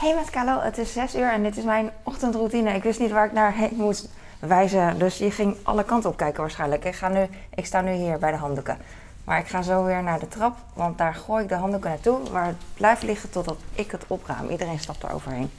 Hey 0.00 0.14
met 0.14 0.30
Carlo, 0.30 0.60
het 0.60 0.78
is 0.78 0.92
6 0.92 1.14
uur 1.14 1.32
en 1.32 1.42
dit 1.42 1.56
is 1.56 1.64
mijn 1.64 1.90
ochtendroutine. 2.02 2.74
Ik 2.74 2.82
wist 2.82 3.00
niet 3.00 3.10
waar 3.10 3.26
ik 3.26 3.32
naar 3.32 3.52
heen 3.52 3.76
moest 3.76 4.08
wijzen, 4.38 4.98
dus 4.98 5.18
je 5.18 5.30
ging 5.30 5.56
alle 5.62 5.84
kanten 5.84 6.10
op 6.10 6.16
kijken 6.16 6.40
waarschijnlijk. 6.40 6.84
Ik, 6.84 6.94
ga 6.94 7.08
nu, 7.08 7.28
ik 7.54 7.66
sta 7.66 7.80
nu 7.80 7.92
hier 7.92 8.18
bij 8.18 8.30
de 8.30 8.36
handdoeken. 8.36 8.78
Maar 9.24 9.38
ik 9.38 9.46
ga 9.46 9.62
zo 9.62 9.84
weer 9.84 10.02
naar 10.02 10.18
de 10.18 10.28
trap, 10.28 10.56
want 10.74 10.98
daar 10.98 11.14
gooi 11.14 11.42
ik 11.42 11.48
de 11.48 11.54
handdoeken 11.54 11.90
naartoe, 11.90 12.30
waar 12.30 12.46
het 12.46 12.56
blijft 12.74 13.02
liggen 13.02 13.30
totdat 13.30 13.56
ik 13.74 13.90
het 13.90 14.04
opruim. 14.06 14.48
Iedereen 14.48 14.78
stapt 14.78 15.02
er 15.02 15.12
overheen, 15.12 15.50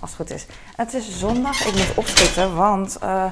als 0.00 0.10
het 0.10 0.20
goed 0.20 0.30
is. 0.30 0.46
Het 0.76 0.94
is 0.94 1.18
zondag, 1.18 1.66
ik 1.66 1.74
moet 1.74 1.94
opschieten, 1.96 2.56
want 2.56 2.98
uh, 3.02 3.24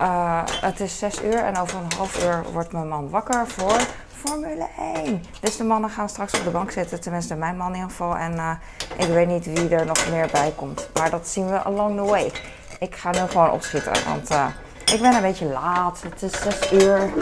uh, 0.00 0.42
het 0.46 0.80
is 0.80 0.98
6 0.98 1.22
uur 1.22 1.38
en 1.38 1.56
over 1.56 1.78
een 1.78 1.92
half 1.96 2.24
uur 2.24 2.44
wordt 2.52 2.72
mijn 2.72 2.88
man 2.88 3.10
wakker 3.10 3.48
voor 3.48 3.80
Formule 4.24 4.66
1. 4.94 5.24
Dus 5.40 5.56
de 5.56 5.64
mannen 5.64 5.90
gaan 5.90 6.08
straks 6.08 6.38
op 6.38 6.44
de 6.44 6.50
bank 6.50 6.70
zitten, 6.70 7.00
tenminste 7.00 7.34
mijn 7.34 7.56
man 7.56 7.68
in 7.68 7.74
ieder 7.74 7.90
geval. 7.90 8.16
En 8.16 8.32
uh, 8.32 8.50
ik 8.96 9.06
weet 9.06 9.26
niet 9.26 9.44
wie 9.44 9.68
er 9.68 9.86
nog 9.86 10.10
meer 10.10 10.28
bij 10.32 10.52
komt. 10.56 10.88
Maar 10.94 11.10
dat 11.10 11.28
zien 11.28 11.46
we 11.46 11.62
along 11.62 11.96
the 11.96 12.04
way. 12.04 12.32
Ik 12.78 12.96
ga 12.96 13.10
nu 13.10 13.18
gewoon 13.18 13.50
opschieten, 13.50 13.92
want 14.06 14.30
uh, 14.30 14.46
ik 14.92 15.00
ben 15.00 15.14
een 15.14 15.20
beetje 15.20 15.46
laat. 15.46 16.02
Het 16.02 16.22
is 16.22 16.40
6 16.40 16.72
uur. 16.72 17.12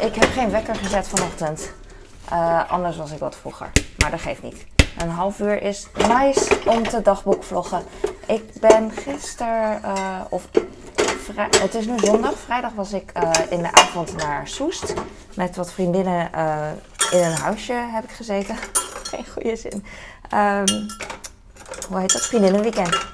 Ik 0.00 0.14
heb 0.14 0.30
geen 0.32 0.50
wekker 0.50 0.74
gezet 0.74 1.08
vanochtend. 1.08 1.72
Uh, 2.32 2.70
anders 2.70 2.96
was 2.96 3.10
ik 3.10 3.18
wat 3.18 3.36
vroeger. 3.36 3.70
Maar 3.98 4.10
dat 4.10 4.20
geeft 4.20 4.42
niet. 4.42 4.66
Een 4.98 5.10
half 5.10 5.38
uur 5.38 5.62
is 5.62 5.88
nice 6.08 6.58
om 6.66 6.88
te 6.88 7.02
dagboek 7.02 7.42
vloggen. 7.42 7.82
Ik 8.26 8.60
ben 8.60 8.90
gisteren, 8.90 9.80
of 10.28 10.48
het 11.60 11.74
is 11.74 11.86
nu 11.86 11.98
zondag. 11.98 12.32
Vrijdag 12.44 12.72
was 12.72 12.92
ik 12.92 13.12
uh, 13.22 13.30
in 13.50 13.62
de 13.62 13.72
avond 13.72 14.16
naar 14.16 14.48
Soest. 14.48 14.94
Met 15.34 15.56
wat 15.56 15.72
vriendinnen 15.72 16.30
uh, 16.34 16.68
in 17.10 17.18
een 17.18 17.36
huisje 17.36 17.72
heb 17.72 18.04
ik 18.04 18.10
gezeten. 18.10 18.56
Geen 19.10 19.26
goede 19.32 19.56
zin. 19.56 19.84
Um, 20.34 20.86
hoe 21.88 21.98
heet 22.00 22.12
dat? 22.12 22.26
Vriendinnenweekend. 22.26 23.06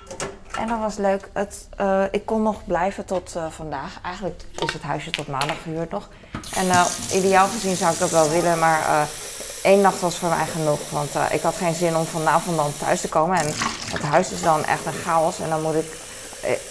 En 0.58 0.68
dat 0.68 0.78
was 0.78 0.96
leuk. 0.96 1.28
Het, 1.32 1.68
uh, 1.80 2.02
ik 2.10 2.26
kon 2.26 2.42
nog 2.42 2.64
blijven 2.64 3.04
tot 3.04 3.36
vandaag. 3.50 3.98
Eigenlijk 4.02 4.42
is 4.58 4.72
het 4.72 4.82
huisje 4.82 5.10
tot 5.10 5.28
maandag 5.28 5.62
gehuurd 5.62 5.90
nog. 5.90 6.08
En 6.54 6.66
ideaal 7.12 7.46
gezien 7.46 7.76
zou 7.76 7.92
ik 7.92 7.98
dat 7.98 8.10
wel 8.10 8.30
willen, 8.30 8.58
maar 8.58 9.08
één 9.62 9.80
nacht 9.80 10.00
was 10.00 10.16
voor 10.16 10.28
mij 10.28 10.46
genoeg. 10.46 10.90
Want 10.90 11.10
ik 11.30 11.40
had 11.40 11.54
geen 11.54 11.74
zin 11.74 11.96
om 11.96 12.04
vanavond 12.04 12.56
dan 12.56 12.72
thuis 12.78 13.00
te 13.00 13.08
komen. 13.08 13.38
En 13.38 13.46
het 13.92 14.02
huis 14.02 14.30
is 14.30 14.42
dan 14.42 14.64
echt 14.64 14.86
een 14.86 15.00
chaos. 15.04 15.38
En 15.40 15.48
dan 15.48 15.62
moet 15.62 15.74
ik 15.74 15.92
eh, 15.92 16.09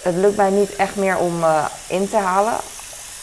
het 0.02 0.14
lukt 0.14 0.36
mij 0.36 0.50
niet 0.50 0.76
echt 0.76 0.96
meer 0.96 1.18
om 1.18 1.38
uh, 1.38 1.66
in 1.88 2.08
te 2.08 2.16
halen, 2.16 2.54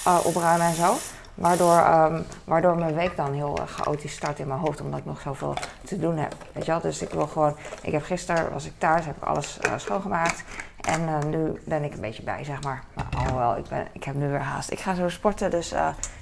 uh, 0.07 0.19
opruimen 0.23 0.67
en 0.67 0.75
zo. 0.75 0.95
Waardoor, 1.33 1.77
um, 1.77 2.25
waardoor 2.43 2.75
mijn 2.75 2.95
week 2.95 3.15
dan 3.15 3.33
heel 3.33 3.59
chaotisch 3.65 4.13
start 4.13 4.39
in 4.39 4.47
mijn 4.47 4.59
hoofd, 4.59 4.81
omdat 4.81 4.99
ik 4.99 5.05
nog 5.05 5.21
zoveel 5.21 5.53
te 5.85 5.99
doen 5.99 6.17
heb. 6.17 6.35
Weet 6.51 6.65
je 6.65 6.71
wel? 6.71 6.81
Dus 6.81 7.01
ik 7.01 7.09
wil 7.09 7.27
gewoon, 7.27 7.55
ik 7.81 7.91
heb 7.91 8.03
gisteren, 8.03 8.53
was 8.53 8.65
ik 8.65 8.73
thuis, 8.77 9.05
heb 9.05 9.15
ik 9.15 9.23
alles 9.23 9.59
schoongemaakt. 9.75 10.43
En 10.81 11.29
nu 11.29 11.61
ben 11.65 11.83
ik 11.83 11.93
een 11.93 12.01
beetje 12.01 12.23
bij, 12.23 12.43
zeg 12.43 12.63
maar. 12.63 12.83
Maar 12.93 13.07
alhoewel, 13.17 13.57
ik, 13.57 13.67
ben, 13.67 13.87
ik 13.91 14.03
heb 14.03 14.15
nu 14.15 14.27
weer 14.27 14.39
haast. 14.39 14.71
Ik 14.71 14.79
ga 14.79 14.95
zo 14.95 15.09
sporten, 15.09 15.51
dus 15.51 15.73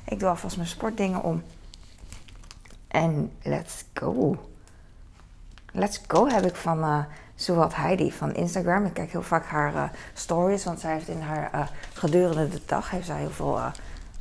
ik 0.05 0.20
doe 0.20 0.30
alvast 0.30 0.55
mijn 0.55 0.70
sportdingen 0.70 1.23
om. 1.23 1.44
En 2.88 3.31
let's 3.44 3.86
go. 3.94 4.38
Let's 5.78 6.02
go 6.08 6.28
heb 6.28 6.45
ik 6.45 6.56
van 6.56 7.06
Zowat 7.36 7.76
Heidi 7.76 8.12
van 8.12 8.34
Instagram. 8.34 8.86
Ik 8.86 8.94
kijk 8.94 9.12
heel 9.12 9.22
vaak 9.22 9.45
haar 9.45 9.73
uh, 9.73 9.84
stories, 10.14 10.64
want 10.64 10.80
zij 10.80 10.94
heeft 10.94 11.08
in 11.08 11.22
haar 11.22 11.52
uh, 11.56 11.62
gedurende 11.94 12.50
de 12.50 12.62
dag 12.66 12.90
heeft 12.90 13.06
zij 13.06 13.17
heel 13.17 13.30
veel 13.30 13.58
uh, 13.58 13.66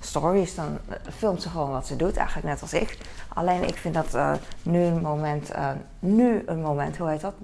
stories. 0.01 0.55
Dan 0.55 0.79
filmt 1.17 1.43
ze 1.43 1.49
gewoon 1.49 1.71
wat 1.71 1.87
ze 1.87 1.97
doet, 1.97 2.17
eigenlijk 2.17 2.47
net 2.47 2.63
als 2.63 2.73
ik. 2.73 2.99
Alleen 3.29 3.69
ik 3.69 3.77
vind 3.77 3.95
dat 3.95 4.39
nu 4.63 4.83
een 4.83 5.01
moment, 5.01 5.51
nu 5.99 6.43
een 6.47 6.61
moment, 6.61 6.97
hoe 6.97 7.09
heet 7.09 7.21
dat? 7.21 7.35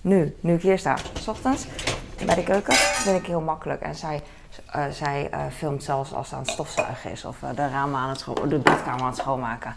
Nu, 0.00 0.36
nu 0.40 0.54
ik 0.54 0.62
hier 0.62 0.78
sta, 0.78 0.96
s 1.20 1.28
ochtends 1.28 1.66
bij 2.26 2.34
de 2.34 2.42
keuken, 2.42 2.74
vind 2.74 3.18
ik 3.18 3.26
heel 3.26 3.40
makkelijk. 3.40 3.80
En 3.80 3.94
zij, 3.94 4.22
zij 4.90 5.30
filmt 5.56 5.82
zelfs 5.82 6.12
als 6.12 6.28
ze 6.28 6.34
aan 6.34 6.42
het 6.42 6.50
stofzuigen 6.50 7.10
is 7.10 7.24
of 7.24 7.38
de 7.54 7.68
ramen 7.68 8.00
aan 8.00 8.08
het 8.08 8.24
de 8.48 8.58
badkamer 8.58 9.00
aan 9.00 9.06
het 9.06 9.16
schoonmaken. 9.16 9.74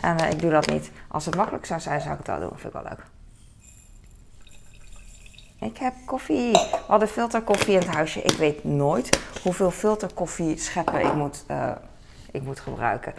En 0.00 0.18
ik 0.18 0.40
doe 0.40 0.50
dat 0.50 0.66
niet. 0.66 0.90
Als 1.08 1.26
het 1.26 1.36
makkelijk 1.36 1.66
zou 1.66 1.80
zijn, 1.80 2.00
zou 2.00 2.12
ik 2.12 2.18
het 2.18 2.26
wel 2.26 2.38
doen. 2.38 2.58
Vind 2.58 2.74
ik 2.74 2.80
wel 2.80 2.82
leuk. 2.82 3.04
Ik 5.70 5.78
heb 5.78 5.94
koffie. 6.04 6.52
We 6.52 6.78
hadden 6.86 7.08
filterkoffie 7.08 7.72
in 7.74 7.78
het 7.78 7.94
huisje. 7.94 8.22
Ik 8.22 8.36
weet 8.36 8.64
nooit 8.64 9.18
hoeveel 9.42 9.70
filterkoffie 9.70 10.58
scheppen 10.58 11.00
ik 11.00 11.14
moet, 11.14 11.44
uh, 11.50 11.70
ik 12.30 12.42
moet 12.42 12.60
gebruiken. 12.60 13.14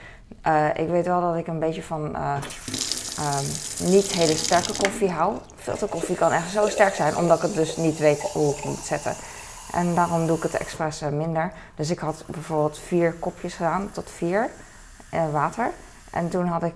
Uh, 0.48 0.68
ik 0.76 0.88
weet 0.88 1.06
wel 1.06 1.22
dat 1.22 1.36
ik 1.36 1.48
een 1.48 1.60
beetje 1.60 1.84
van 1.84 2.16
um, 2.16 2.40
niet 3.80 4.12
hele 4.12 4.36
sterke 4.36 4.74
koffie 4.78 5.10
hou. 5.10 5.38
Filterkoffie 5.56 6.16
kan 6.16 6.32
echt 6.32 6.52
zo 6.52 6.68
sterk 6.68 6.96
zijn, 6.96 7.18
omdat 7.18 7.38
ik 7.38 7.44
het 7.44 7.54
dus 7.54 7.78
niet 7.78 7.98
weet 7.98 8.22
hoe 8.22 8.56
ik 8.56 8.64
moet 8.64 8.78
zetten. 8.78 9.16
En 9.72 9.96
daarom 9.96 10.28
doe 10.28 10.38
ik 10.38 10.44
het 10.44 10.58
expres 10.58 11.00
minder. 11.00 11.52
Dus 11.76 11.90
ik 11.90 12.00
had 12.00 12.24
bijvoorbeeld 12.28 12.80
vier 12.80 13.14
kopjes 13.14 13.54
gedaan, 13.54 13.92
tot 13.92 14.12
vier 14.12 14.50
water. 15.32 15.72
En 16.12 16.30
toen 16.30 16.46
had 16.46 16.64
ik 16.64 16.74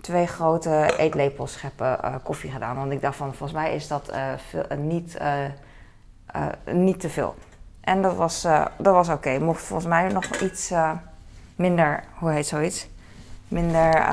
twee 0.00 0.26
grote 0.26 0.94
eetlepels 0.96 1.52
scheppen 1.52 1.98
uh, 2.04 2.14
koffie 2.22 2.50
gedaan. 2.50 2.76
Want 2.76 2.92
ik 2.92 3.00
dacht 3.00 3.16
van, 3.16 3.34
volgens 3.34 3.52
mij 3.52 3.74
is 3.74 3.88
dat 3.88 4.10
uh, 4.10 4.32
veel, 4.48 4.76
niet, 4.76 5.18
niet 6.64 7.00
te 7.00 7.08
veel. 7.08 7.34
En 7.80 8.02
dat 8.02 8.16
was, 8.16 8.42
dat 8.76 8.94
was 8.94 9.08
oké. 9.08 9.38
Mocht 9.38 9.62
volgens 9.62 9.88
mij 9.88 10.08
nog 10.08 10.24
iets 10.24 10.72
minder, 11.56 12.04
hoe 12.18 12.30
heet 12.30 12.46
zoiets? 12.46 12.88
Minder 13.48 14.06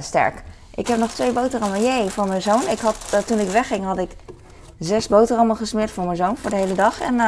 sterk. 0.00 0.42
Ik 0.74 0.86
heb 0.86 0.98
nog 0.98 1.10
twee 1.10 1.32
boterhammen, 1.32 1.82
jee, 1.82 2.10
van 2.10 2.28
mijn 2.28 2.42
zoon. 2.42 2.68
Ik 2.68 2.78
had, 2.78 3.26
toen 3.26 3.38
ik 3.38 3.48
wegging 3.48 3.84
had 3.84 3.98
ik 3.98 4.10
zes 4.78 5.08
boterhammen 5.08 5.56
gesmeerd 5.56 5.90
voor 5.90 6.04
mijn 6.04 6.16
zoon 6.16 6.36
voor 6.36 6.50
de 6.50 6.56
hele 6.56 6.74
dag. 6.74 7.00
En 7.00 7.20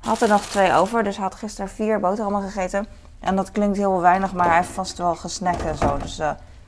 had 0.00 0.20
er 0.20 0.28
nog 0.28 0.42
twee 0.42 0.72
over, 0.72 1.04
dus 1.04 1.16
had 1.16 1.34
gisteren 1.34 1.70
vier 1.70 2.00
boterhammen 2.00 2.42
gegeten. 2.42 2.86
En 3.20 3.36
dat 3.36 3.50
klinkt 3.50 3.76
heel 3.76 4.00
weinig, 4.00 4.32
maar 4.32 4.46
hij 4.46 4.56
heeft 4.56 4.68
vast 4.68 4.98
wel 4.98 5.14
gesnackt 5.14 5.64
en 5.64 5.76
zo. 5.76 5.96
Dus 5.96 6.20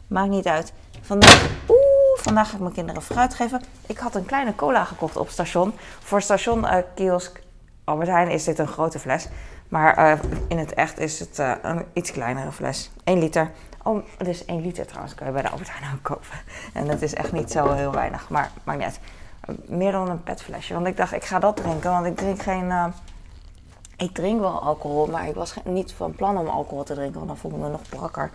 Maakt 0.09 0.28
niet 0.28 0.47
uit. 0.47 0.72
Vandaag, 1.00 1.48
oeh, 1.69 2.19
vandaag 2.19 2.48
ga 2.48 2.54
ik 2.54 2.60
mijn 2.60 2.75
kinderen 2.75 3.03
fruit 3.03 3.34
geven. 3.34 3.62
Ik 3.86 3.98
had 3.98 4.14
een 4.14 4.26
kleine 4.26 4.54
cola 4.54 4.84
gekocht 4.84 5.16
op 5.16 5.28
station. 5.28 5.72
Voor 6.00 6.22
station 6.22 6.64
uh, 6.64 6.76
kiosk 6.94 7.41
Albert 7.84 8.08
Heijn 8.08 8.31
is 8.31 8.44
dit 8.44 8.58
een 8.58 8.66
grote 8.66 8.98
fles. 8.98 9.28
Maar 9.69 9.98
uh, 9.98 10.19
in 10.48 10.58
het 10.58 10.75
echt 10.75 10.98
is 10.98 11.20
het 11.20 11.38
een 11.62 11.84
iets 11.92 12.12
kleinere 12.12 12.53
fles. 12.53 12.91
1 13.04 13.19
liter. 13.19 13.50
Oh, 13.82 14.04
dus 14.19 14.44
1 14.44 14.60
liter 14.60 14.87
trouwens 14.87 15.14
kan 15.14 15.26
je 15.26 15.32
bij 15.32 15.42
de 15.42 15.48
Albert 15.48 15.70
Heijn 15.72 15.94
ook 15.94 16.03
kopen. 16.03 16.38
En 16.72 16.87
dat 16.87 17.03
is 17.03 17.14
echt 17.14 17.32
niet 17.32 17.50
zo 17.50 17.72
heel 17.72 17.92
weinig. 17.92 18.28
Maar 18.28 18.50
maakt 18.64 18.78
niet. 18.78 19.00
Meer 19.66 19.92
dan 19.92 20.08
een 20.08 20.22
petflesje. 20.22 20.75
Want 20.75 20.87
ik 20.87 20.97
dacht, 20.97 21.12
ik 21.12 21.25
ga 21.25 21.38
dat 21.38 21.56
drinken. 21.56 21.91
Want 21.91 22.06
ik 22.06 22.16
drink 22.16 22.42
geen... 22.42 22.72
ik 23.98 24.14
drink 24.14 24.41
wel 24.41 24.62
alcohol, 24.62 25.06
maar 25.06 25.28
ik 25.28 25.34
was 25.34 25.54
niet 25.64 25.92
van 25.92 26.12
plan 26.12 26.38
om 26.38 26.48
alcohol 26.48 26.84
te 26.84 26.94
drinken. 26.94 27.14
Want 27.14 27.26
dan 27.26 27.36
voel 27.36 27.50
ik 27.50 27.56
me 27.56 27.69
nog 27.69 27.88
brakker. 27.88 28.31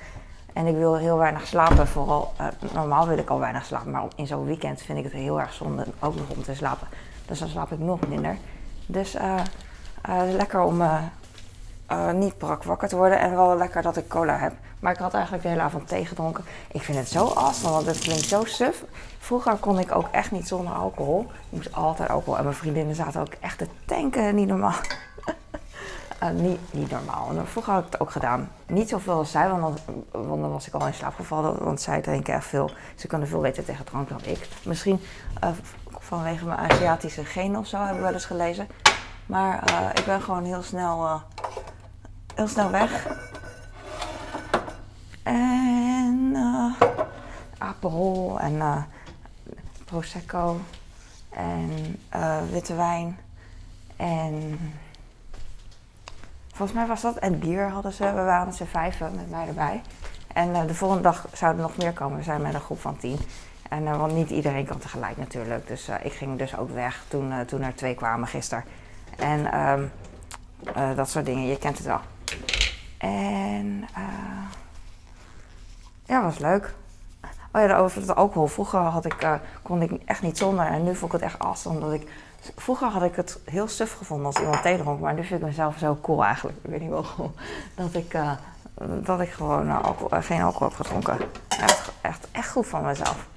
En 0.53 0.65
ik 0.65 0.75
wil 0.75 0.95
heel 0.95 1.17
weinig 1.17 1.47
slapen. 1.47 1.87
Vooral, 1.87 2.33
uh, 2.41 2.47
normaal 2.73 3.07
wil 3.07 3.17
ik 3.17 3.29
al 3.29 3.39
weinig 3.39 3.65
slapen. 3.65 3.91
Maar 3.91 4.03
in 4.15 4.27
zo'n 4.27 4.45
weekend 4.45 4.81
vind 4.81 4.97
ik 4.97 5.03
het 5.03 5.13
heel 5.13 5.39
erg 5.39 5.53
zonde 5.53 5.85
ook 5.99 6.15
nog 6.15 6.29
om 6.29 6.43
te 6.43 6.55
slapen. 6.55 6.87
Dus 7.25 7.39
dan 7.39 7.47
slaap 7.47 7.71
ik 7.71 7.79
nog 7.79 8.07
minder. 8.07 8.37
Dus 8.85 9.15
uh, 9.15 9.35
uh, 10.09 10.21
lekker 10.31 10.61
om 10.61 10.81
niet 12.13 12.37
brak 12.37 12.63
wakker 12.63 12.87
te 12.87 12.95
worden. 12.95 13.19
En 13.19 13.35
wel 13.35 13.57
lekker 13.57 13.81
dat 13.81 13.97
ik 13.97 14.07
cola 14.07 14.37
heb. 14.37 14.53
Maar 14.79 14.91
ik 14.91 14.99
had 14.99 15.13
eigenlijk 15.13 15.43
de 15.43 15.49
hele 15.49 15.61
avond 15.61 15.87
thee 15.87 16.05
gedronken. 16.05 16.43
Ik 16.71 16.81
vind 16.81 16.97
het 16.97 17.09
zo 17.09 17.27
awesome, 17.27 17.73
want 17.73 17.85
het 17.85 17.99
klinkt 17.99 18.25
zo 18.25 18.43
suf. 18.43 18.83
Vroeger 19.19 19.55
kon 19.55 19.79
ik 19.79 19.95
ook 19.95 20.07
echt 20.11 20.31
niet 20.31 20.47
zonder 20.47 20.73
alcohol. 20.73 21.21
Ik 21.21 21.49
moest 21.49 21.73
altijd 21.75 22.09
alcohol. 22.09 22.37
En 22.37 22.43
mijn 22.43 22.55
vriendinnen 22.55 22.95
zaten 22.95 23.21
ook 23.21 23.33
echt 23.39 23.57
te 23.57 23.67
tanken, 23.85 24.35
niet 24.35 24.47
normaal. 24.47 24.75
Uh, 26.23 26.29
niet, 26.71 26.91
normaal. 26.91 27.29
En 27.29 27.47
vroeger 27.47 27.73
had 27.73 27.85
ik 27.85 27.91
het 27.91 28.01
ook 28.01 28.11
gedaan. 28.11 28.49
Niet 28.67 28.89
zoveel 28.89 29.13
als 29.13 29.31
zij, 29.31 29.49
want 29.49 29.61
dan, 29.61 30.03
want 30.11 30.41
dan 30.41 30.51
was 30.51 30.67
ik 30.67 30.73
al 30.73 30.87
in 30.87 30.93
slaap 30.93 31.15
gevallen. 31.15 31.63
Want 31.63 31.81
zij 31.81 32.01
drinken 32.01 32.33
echt 32.33 32.45
veel. 32.45 32.71
Ze 32.95 33.07
kunnen 33.07 33.27
veel 33.27 33.41
beter 33.41 33.65
tegen 33.65 33.85
drank 33.85 34.09
dan 34.09 34.19
ik. 34.23 34.49
Misschien 34.65 34.99
uh, 35.43 35.49
vanwege 35.87 36.45
mijn 36.45 36.71
Aziatische 36.71 37.25
genen 37.25 37.59
of 37.59 37.67
zo, 37.67 37.77
heb 37.77 37.95
ik 37.95 38.01
wel 38.01 38.13
eens 38.13 38.25
gelezen. 38.25 38.67
Maar 39.25 39.71
uh, 39.71 39.89
ik 39.93 40.05
ben 40.05 40.21
gewoon 40.21 40.43
heel 40.43 40.61
snel, 40.61 41.21
heel 42.35 42.47
snel 42.47 42.69
weg. 42.69 43.07
En 45.23 46.35
Aperol 47.57 48.39
en 48.39 48.87
Prosecco 49.85 50.59
en 51.29 51.99
witte 52.51 52.75
wijn 52.75 53.19
en 53.95 54.59
Volgens 56.53 56.77
mij 56.77 56.87
was 56.87 57.01
dat. 57.01 57.15
En 57.15 57.39
bier 57.39 57.69
hadden 57.69 57.93
ze. 57.93 58.03
We 58.03 58.21
waren 58.21 58.53
z'n 58.53 58.63
vijven 58.63 59.15
met 59.15 59.29
mij 59.29 59.47
erbij. 59.47 59.81
En 60.33 60.49
uh, 60.49 60.65
de 60.67 60.73
volgende 60.73 61.03
dag 61.03 61.27
zouden 61.33 61.61
er 61.63 61.67
nog 61.69 61.77
meer 61.77 61.93
komen. 61.93 62.17
We 62.17 62.23
zijn 62.23 62.41
met 62.41 62.53
een 62.53 62.59
groep 62.59 62.79
van 62.79 62.97
tien. 62.97 63.19
En, 63.69 63.83
uh, 63.83 63.97
want 63.97 64.13
niet 64.13 64.29
iedereen 64.29 64.65
kan 64.65 64.77
tegelijk 64.77 65.17
natuurlijk. 65.17 65.67
Dus 65.67 65.89
uh, 65.89 65.95
ik 66.01 66.13
ging 66.13 66.37
dus 66.37 66.57
ook 66.57 66.69
weg 66.69 67.03
toen, 67.07 67.45
toen 67.45 67.61
er 67.61 67.75
twee 67.75 67.95
kwamen 67.95 68.27
gisteren. 68.27 68.63
En 69.17 69.59
um, 69.59 69.91
dat 70.95 71.09
soort 71.09 71.25
dingen. 71.25 71.47
Je 71.47 71.57
kent 71.57 71.77
het 71.77 71.87
wel. 71.87 71.99
En 72.97 73.85
ja, 76.05 76.23
was 76.23 76.37
leuk. 76.37 76.73
Oh 77.51 77.61
ja, 77.61 77.77
over 77.77 78.01
het 78.01 78.15
alcohol. 78.15 78.47
Vroeger 78.47 78.79
had 78.79 79.05
ik, 79.05 79.39
kon 79.61 79.81
ik 79.81 79.91
echt 80.05 80.21
niet 80.21 80.37
zonder 80.37 80.65
en 80.65 80.83
nu 80.83 80.95
vond 80.95 81.13
ik 81.13 81.21
het 81.21 81.31
echt 81.31 81.39
awesome. 81.39 81.75
Omdat 81.75 81.93
ik, 81.93 82.09
vroeger 82.55 82.87
had 82.87 83.03
ik 83.03 83.15
het 83.15 83.39
heel 83.45 83.67
suf 83.67 83.93
gevonden 83.93 84.25
als 84.25 84.39
iemand 84.39 84.61
thee 84.61 84.77
dronk, 84.77 84.99
maar 84.99 85.13
nu 85.13 85.23
vind 85.23 85.41
ik 85.41 85.45
mezelf 85.45 85.77
zo 85.77 85.97
cool 86.01 86.23
eigenlijk. 86.23 86.57
Ik 86.61 86.69
weet 86.69 86.81
niet 86.81 86.89
waarom. 86.89 87.33
Dat 87.75 87.93
ik, 87.93 88.13
uh, 88.13 88.31
dat 89.03 89.19
ik 89.19 89.29
gewoon 89.29 89.83
alcohol, 89.83 90.21
geen 90.21 90.41
alcohol 90.41 90.67
heb 90.67 90.77
gedronken. 90.77 91.17
Echt, 91.47 91.91
echt, 92.01 92.27
echt 92.31 92.49
goed 92.49 92.67
van 92.67 92.85
mezelf. 92.85 93.27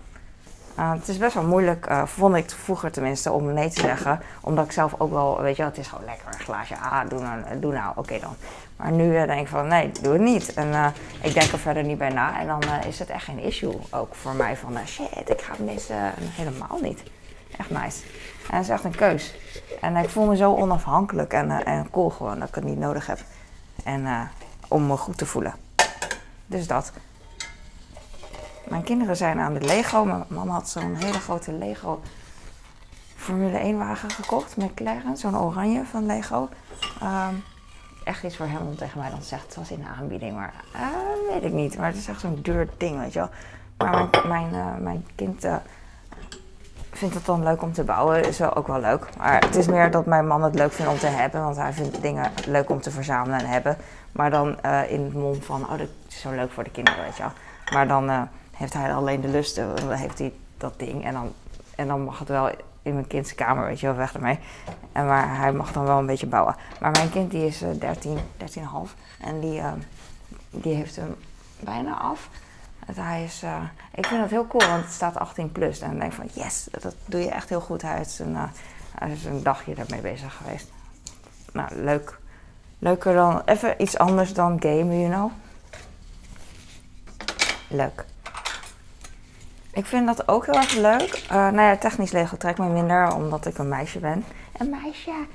Uh, 0.79 0.93
het 0.93 1.09
is 1.09 1.19
best 1.19 1.35
wel 1.35 1.43
moeilijk, 1.43 1.91
uh, 1.91 2.07
vond 2.07 2.37
ik 2.37 2.51
vroeger 2.51 2.91
tenminste, 2.91 3.33
om 3.33 3.53
nee 3.53 3.71
te 3.71 3.81
zeggen. 3.81 4.21
Omdat 4.41 4.65
ik 4.65 4.73
zelf 4.73 4.95
ook 4.99 5.11
wel, 5.11 5.41
weet 5.41 5.57
je 5.57 5.63
wel, 5.63 5.71
het 5.71 5.81
is 5.81 5.89
gewoon 5.89 6.05
lekker 6.05 6.27
een 6.27 6.45
glaasje. 6.45 6.77
Ah, 6.77 7.09
doe 7.09 7.21
nou, 7.21 7.59
doe 7.59 7.73
nou 7.73 7.93
oké 7.97 8.19
dan. 8.19 8.37
Maar 8.77 8.93
nu 8.93 9.21
uh, 9.21 9.27
denk 9.27 9.41
ik 9.41 9.49
van, 9.49 9.69
nee, 9.69 9.91
doe 10.03 10.13
het 10.13 10.23
niet. 10.23 10.55
En 10.55 10.95
ik 11.21 11.35
denk 11.35 11.53
er 11.53 11.59
verder 11.59 11.83
niet 11.83 11.99
bij 11.99 12.11
na. 12.11 12.41
En 12.41 12.47
dan 12.47 12.63
is 12.87 12.99
het 12.99 13.09
echt 13.09 13.25
geen 13.25 13.39
issue 13.39 13.79
ook 13.91 14.15
voor 14.15 14.35
mij 14.35 14.57
van, 14.57 14.79
shit, 14.87 15.31
ik 15.31 15.41
ga 15.41 15.53
het 15.53 15.65
missen. 15.65 16.13
helemaal 16.17 16.79
niet. 16.81 17.03
Echt 17.59 17.71
nice. 17.71 17.99
En 18.51 18.57
het 18.57 18.65
is 18.65 18.69
echt 18.69 18.85
een 18.85 18.97
keus. 18.97 19.35
En 19.81 19.97
ik 19.97 20.09
voel 20.09 20.27
me 20.27 20.37
zo 20.37 20.55
onafhankelijk 20.55 21.33
en, 21.33 21.65
en 21.65 21.91
cool 21.91 22.11
gewoon 22.11 22.39
dat 22.39 22.49
ik 22.49 22.55
het 22.55 22.65
niet 22.65 22.79
nodig 22.79 23.07
heb. 23.07 23.19
En 23.85 24.31
om 24.69 24.87
me 24.87 24.97
goed 24.97 25.19
te 25.19 25.27
voelen. 25.27 25.55
Dus 26.47 26.67
dat. 26.67 26.93
Mijn 28.69 28.83
kinderen 28.83 29.17
zijn 29.17 29.39
aan 29.39 29.55
de 29.55 29.61
Lego. 29.61 30.05
Mijn 30.05 30.25
mama 30.29 30.53
had 30.53 30.69
zo'n 30.69 30.95
hele 30.95 31.19
grote 31.19 31.53
Lego 31.53 32.01
Formule 33.17 33.59
1 33.59 33.79
wagen 33.79 34.11
gekocht. 34.11 34.57
McLaren, 34.57 35.17
zo'n 35.17 35.39
oranje 35.39 35.85
van 35.85 36.07
Lego. 36.07 36.49
Ehm, 37.01 37.35
echt 38.05 38.23
iets 38.23 38.39
hem 38.39 38.67
om 38.67 38.77
tegen 38.77 39.01
mij 39.01 39.11
dan 39.11 39.23
zeggen. 39.23 39.49
Het 39.49 39.57
was 39.57 39.71
in 39.71 39.81
de 39.81 40.01
aanbieding, 40.01 40.37
maar 40.37 40.55
uh, 40.75 41.33
weet 41.33 41.43
ik 41.43 41.53
niet. 41.53 41.79
Maar 41.79 41.87
het 41.87 41.97
is 41.97 42.09
echt 42.09 42.21
zo'n 42.21 42.39
duur 42.43 42.69
ding, 42.77 42.99
weet 42.99 43.13
je 43.13 43.19
wel. 43.19 43.31
Maar 43.77 44.09
mijn, 44.27 44.51
mijn, 44.51 44.83
mijn 44.83 45.07
kind 45.15 45.47
vindt 46.97 47.15
het 47.15 47.25
dan 47.25 47.43
leuk 47.43 47.63
om 47.63 47.73
te 47.73 47.85
bouwen. 47.85 48.25
Is 48.25 48.39
wel 48.39 48.55
ook 48.55 48.67
wel 48.67 48.81
leuk. 48.81 49.09
Maar 49.19 49.41
het 49.41 49.57
is 49.57 49.67
meer 49.67 49.91
dat 49.91 50.07
mijn 50.07 50.27
man 50.27 50.43
het 50.43 50.55
leuk 50.55 50.73
vindt 50.73 50.93
om 50.93 50.99
te 50.99 51.07
hebben. 51.07 51.43
Want 51.43 51.57
hij 51.57 51.73
vindt 51.73 52.03
dingen 52.03 52.33
leuk 52.47 52.71
om 52.71 52.81
te 52.81 52.91
verzamelen 52.91 53.39
en 53.39 53.47
hebben. 53.47 53.77
Maar 54.13 54.31
dan 54.31 54.63
in 54.89 55.05
het 55.05 55.15
mond 55.15 55.45
van, 55.45 55.63
oh, 55.63 55.79
dat 55.79 55.89
is 56.09 56.21
zo 56.21 56.31
leuk 56.31 56.53
voor 56.53 56.65
de 56.65 56.71
kinderen, 56.71 57.03
weet 57.03 57.17
je 57.17 57.23
wel. 57.23 57.33
Maar 57.73 57.89
dan 57.89 58.29
heeft 58.57 58.73
hij 58.73 58.95
alleen 58.95 59.21
de 59.21 59.29
lust, 59.29 59.57
dan 59.57 59.93
heeft 59.93 60.19
hij 60.19 60.33
dat 60.57 60.79
ding. 60.79 61.05
En 61.05 61.13
dan, 61.13 61.33
en 61.77 61.87
dan 61.87 62.05
mag 62.05 62.19
het 62.19 62.29
wel 62.29 62.51
in 62.83 62.95
mijn 62.95 63.07
kindse 63.07 63.35
kamer, 63.35 63.67
weet 63.67 63.81
je 63.81 63.87
wel, 63.87 63.97
weg 63.97 64.15
ermee. 64.15 64.39
En 64.93 65.07
maar 65.07 65.39
hij 65.39 65.53
mag 65.53 65.73
dan 65.73 65.85
wel 65.85 65.99
een 65.99 66.07
beetje 66.07 66.27
bouwen. 66.27 66.57
Maar 66.81 66.91
mijn 66.91 67.11
kind 67.11 67.31
die 67.31 67.47
is 67.47 67.63
uh, 67.63 67.69
13, 67.79 68.19
13,5 68.19 68.45
en 69.21 69.41
die, 69.41 69.63
die 70.51 70.75
heeft 70.75 70.97
hem 70.97 71.15
bijna 71.61 71.99
af. 71.99 72.29
Het, 72.87 72.97
hij 72.97 73.25
is, 73.25 73.43
uh, 73.43 73.63
ik 73.95 74.07
vind 74.07 74.21
dat 74.21 74.31
heel 74.31 74.47
cool, 74.47 74.69
want 74.69 74.85
het 74.85 74.93
staat 74.93 75.17
18 75.17 75.53
plus. 75.53 75.81
En 75.81 75.91
dan 75.91 75.99
denk 75.99 76.13
ik 76.13 76.19
van, 76.19 76.43
yes, 76.43 76.69
dat 76.71 76.95
doe 77.05 77.21
je 77.21 77.31
echt 77.31 77.49
heel 77.49 77.61
goed. 77.61 77.83
Hij 77.83 78.01
is 78.01 78.19
een, 78.19 78.37
hij 78.99 79.11
is 79.11 79.25
een 79.25 79.43
dagje 79.43 79.75
daarmee 79.75 80.01
bezig 80.01 80.35
geweest. 80.37 80.73
Nou, 81.53 81.75
leuk. 81.75 82.19
Leuker 82.79 83.15
dan, 83.15 83.43
even 83.45 83.83
iets 83.83 83.99
anders 83.99 84.35
dan 84.35 84.57
gamen, 84.61 85.01
you 85.01 85.13
know. 85.13 85.31
Leuk. 87.69 88.05
Ik 89.73 89.87
vind 89.87 90.07
dat 90.07 90.29
ook 90.29 90.47
heel 90.47 90.55
erg 90.55 90.75
leuk. 90.75 91.25
Uh, 91.25 91.37
nou 91.37 91.61
ja, 91.61 91.77
technisch 91.77 92.13
Lego 92.13 92.37
trekt 92.37 92.59
me 92.59 92.69
minder, 92.69 93.15
omdat 93.15 93.47
ik 93.47 93.59
een 93.59 93.69
meisje 93.69 93.99
ben. 93.99 94.25
Een 94.57 94.71
meisje. 94.71 95.27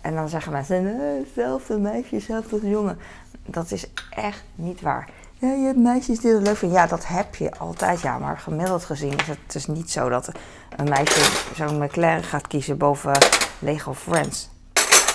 En 0.00 0.14
dan 0.14 0.28
zeggen 0.28 0.52
mensen, 0.52 0.82
nee, 0.82 1.32
zelfde 1.34 1.78
meisje, 1.78 2.20
zelfde 2.20 2.68
jongen. 2.68 2.98
Dat 3.44 3.70
is 3.70 3.86
echt 4.10 4.44
niet 4.54 4.80
waar. 4.80 5.08
Ja, 5.42 5.52
je 5.52 5.64
hebt 5.64 5.78
meisjes 5.78 6.20
die 6.20 6.32
het 6.32 6.42
leuk 6.42 6.56
vinden. 6.56 6.78
Ja, 6.78 6.86
dat 6.86 7.06
heb 7.06 7.34
je 7.34 7.58
altijd, 7.58 8.00
ja. 8.00 8.18
Maar 8.18 8.38
gemiddeld 8.38 8.84
gezien 8.84 9.18
is 9.18 9.26
het 9.26 9.38
dus 9.46 9.66
niet 9.66 9.90
zo 9.90 10.08
dat 10.08 10.30
een 10.76 10.88
meisje 10.88 11.54
zo'n 11.54 11.82
McLaren 11.82 12.24
gaat 12.24 12.46
kiezen 12.46 12.78
boven 12.78 13.18
Lego 13.58 13.94
Friends. 13.94 14.50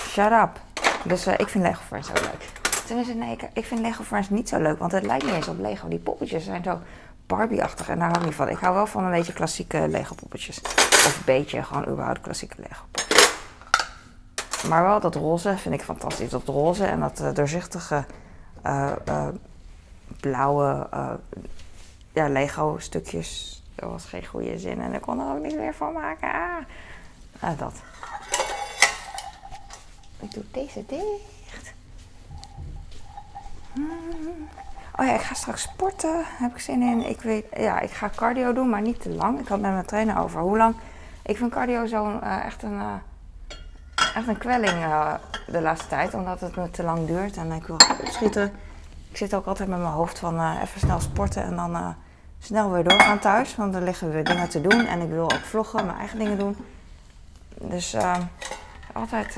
Shut 0.08 0.32
up. 0.32 0.60
Dus 1.04 1.26
uh, 1.26 1.34
ik 1.36 1.48
vind 1.48 1.64
Lego 1.64 1.80
Friends 1.86 2.10
ook 2.10 2.20
leuk. 2.20 2.50
Tenminste, 2.86 3.14
nee, 3.14 3.36
ik, 3.52 3.64
vind 3.64 3.80
Lego 3.80 4.02
Friends 4.02 4.30
niet 4.30 4.48
zo 4.48 4.58
leuk, 4.58 4.78
want 4.78 4.92
het 4.92 5.06
lijkt 5.06 5.24
niet 5.24 5.34
eens 5.34 5.48
op 5.48 5.58
Lego. 5.58 5.88
Die 5.88 5.98
poppetjes 5.98 6.44
zijn 6.44 6.64
zo 6.64 6.78
Barbie-achtig 7.26 7.88
en 7.88 7.98
daar 7.98 8.08
hou 8.08 8.20
ik 8.20 8.26
niet 8.26 8.34
van. 8.34 8.48
Ik 8.48 8.58
hou 8.58 8.74
wel 8.74 8.86
van 8.86 9.04
een 9.04 9.10
beetje 9.10 9.32
klassieke 9.32 9.88
Lego 9.88 10.14
poppetjes. 10.14 10.60
Of 10.60 11.16
een 11.16 11.22
beetje 11.24 11.62
gewoon 11.62 11.88
überhaupt 11.88 12.20
klassieke 12.20 12.56
Lego. 12.58 12.84
Maar 14.68 14.82
wel 14.82 15.00
dat 15.00 15.14
roze 15.14 15.56
vind 15.56 15.74
ik 15.74 15.82
fantastisch. 15.82 16.30
Dat 16.30 16.46
roze 16.46 16.84
en 16.84 17.00
dat 17.00 17.20
uh, 17.20 17.34
doorzichtige 17.34 18.04
uh, 18.66 18.92
blauwe 20.20 20.88
ja, 22.18 22.28
Lego 22.28 22.76
stukjes. 22.78 23.62
Dat 23.74 23.90
was 23.90 24.04
geen 24.04 24.26
goede 24.26 24.58
zin 24.58 24.80
en 24.80 24.92
ik 24.92 25.00
kon 25.00 25.20
er 25.20 25.34
ook 25.34 25.42
niks 25.42 25.54
meer 25.54 25.74
van 25.74 25.92
maken. 25.92 26.28
Ah. 27.40 27.58
dat. 27.58 27.74
Ik 30.20 30.32
doe 30.34 30.44
deze 30.50 30.84
dicht. 30.86 31.72
Hmm. 33.72 34.48
Oh 34.96 35.06
ja, 35.06 35.14
ik 35.14 35.20
ga 35.20 35.34
straks 35.34 35.62
sporten. 35.62 36.24
Heb 36.24 36.54
ik 36.54 36.60
zin 36.60 36.82
in. 36.82 37.08
Ik 37.08 37.20
weet, 37.20 37.44
ja, 37.56 37.80
ik 37.80 37.90
ga 37.90 38.10
cardio 38.14 38.52
doen, 38.52 38.68
maar 38.68 38.80
niet 38.80 39.00
te 39.00 39.10
lang. 39.10 39.40
Ik 39.40 39.48
had 39.48 39.60
met 39.60 39.72
mijn 39.72 39.86
trainer 39.86 40.18
over 40.18 40.40
hoe 40.40 40.56
lang. 40.56 40.74
Ik 41.22 41.36
vind 41.36 41.50
cardio 41.52 41.86
zo 41.86 42.20
uh, 42.22 42.44
echt 42.44 42.62
een, 42.62 42.74
uh, 42.74 42.94
echt 44.14 44.28
een 44.28 44.38
kwelling 44.38 44.84
de 45.46 45.60
laatste 45.60 45.88
tijd, 45.88 46.14
omdat 46.14 46.40
het 46.40 46.56
me 46.56 46.70
te 46.70 46.82
lang 46.82 47.06
duurt 47.06 47.36
en 47.36 47.52
ik 47.52 47.66
wil 47.66 47.76
opschieten. 48.00 48.52
Ik 49.10 49.16
zit 49.16 49.34
ook 49.34 49.46
altijd 49.46 49.68
met 49.68 49.78
mijn 49.78 49.92
hoofd 49.92 50.18
van 50.18 50.58
even 50.60 50.80
snel 50.80 51.00
sporten 51.00 51.42
en 51.42 51.56
dan 51.56 51.94
snel 52.38 52.70
weer 52.70 52.84
doorgaan 52.84 53.18
thuis, 53.18 53.56
want 53.56 53.74
er 53.74 53.82
liggen 53.82 54.12
weer 54.12 54.24
dingen 54.24 54.48
te 54.48 54.60
doen 54.60 54.86
en 54.86 55.00
ik 55.00 55.08
wil 55.08 55.22
ook 55.22 55.44
vloggen, 55.44 55.86
mijn 55.86 55.98
eigen 55.98 56.18
dingen 56.18 56.38
doen. 56.38 56.56
Dus 57.54 57.96
altijd 58.92 59.36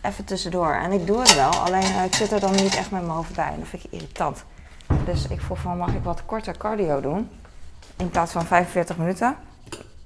even 0.00 0.24
tussendoor. 0.24 0.72
En 0.72 0.92
ik 0.92 1.06
doe 1.06 1.20
het 1.20 1.34
wel, 1.34 1.50
alleen 1.50 2.04
ik 2.04 2.14
zit 2.14 2.32
er 2.32 2.40
dan 2.40 2.52
niet 2.52 2.76
echt 2.76 2.90
met 2.90 3.00
mijn 3.00 3.14
hoofd 3.14 3.34
bij 3.34 3.48
en 3.52 3.58
dat 3.58 3.68
vind 3.68 3.84
ik 3.84 3.92
irritant. 3.92 4.44
Dus 5.04 5.26
ik 5.26 5.40
vroeg 5.40 5.58
van, 5.58 5.76
mag 5.76 5.94
ik 5.94 6.02
wat 6.02 6.22
korter 6.26 6.56
cardio 6.56 7.00
doen? 7.00 7.30
In 7.96 8.10
plaats 8.10 8.32
van 8.32 8.44
45 8.44 8.96
minuten, 8.96 9.36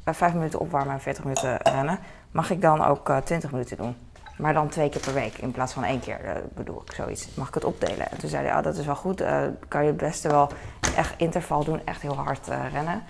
uh, 0.04 0.14
5 0.14 0.32
minuten 0.32 0.60
opwarmen 0.60 0.94
en 0.94 1.00
40 1.00 1.24
minuten 1.24 1.56
rennen, 1.56 1.98
mag 2.30 2.50
ik 2.50 2.60
dan 2.60 2.84
ook 2.84 3.08
uh, 3.08 3.16
20 3.16 3.50
minuten 3.50 3.76
doen. 3.76 3.96
Maar 4.36 4.52
dan 4.52 4.68
twee 4.68 4.88
keer 4.88 5.00
per 5.00 5.14
week 5.14 5.38
in 5.38 5.50
plaats 5.50 5.72
van 5.72 5.84
één 5.84 6.00
keer, 6.00 6.24
uh, 6.24 6.30
bedoel 6.54 6.82
ik 6.86 6.92
zoiets. 6.92 7.28
Mag 7.34 7.48
ik 7.48 7.54
het 7.54 7.64
opdelen? 7.64 8.10
En 8.10 8.18
toen 8.18 8.28
zei 8.28 8.46
hij, 8.46 8.56
oh, 8.56 8.62
dat 8.62 8.76
is 8.76 8.86
wel 8.86 8.96
goed. 8.96 9.20
Uh, 9.20 9.42
kan 9.68 9.80
je 9.80 9.86
het 9.86 9.96
beste 9.96 10.28
wel 10.28 10.50
echt 10.96 11.14
interval 11.16 11.64
doen, 11.64 11.80
echt 11.84 12.02
heel 12.02 12.16
hard 12.16 12.48
uh, 12.48 12.72
rennen. 12.72 13.02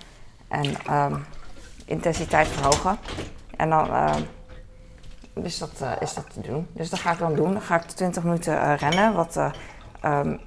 En 0.47 0.93
um, 0.95 1.25
intensiteit 1.85 2.47
verhogen. 2.47 2.97
En 3.57 3.69
dan 3.69 3.89
dus 5.33 5.57
dat, 5.57 5.85
is 5.99 6.13
dat 6.13 6.33
te 6.33 6.41
doen. 6.41 6.67
Dus 6.71 6.89
dat 6.89 6.99
ga 6.99 7.11
ik 7.11 7.17
dan 7.17 7.35
doen. 7.35 7.51
Dan 7.51 7.61
ga 7.61 7.75
ik 7.75 7.81
20 7.81 8.23
minuten 8.23 8.75
rennen, 8.77 9.13
wat 9.13 9.35
um, 10.05 10.39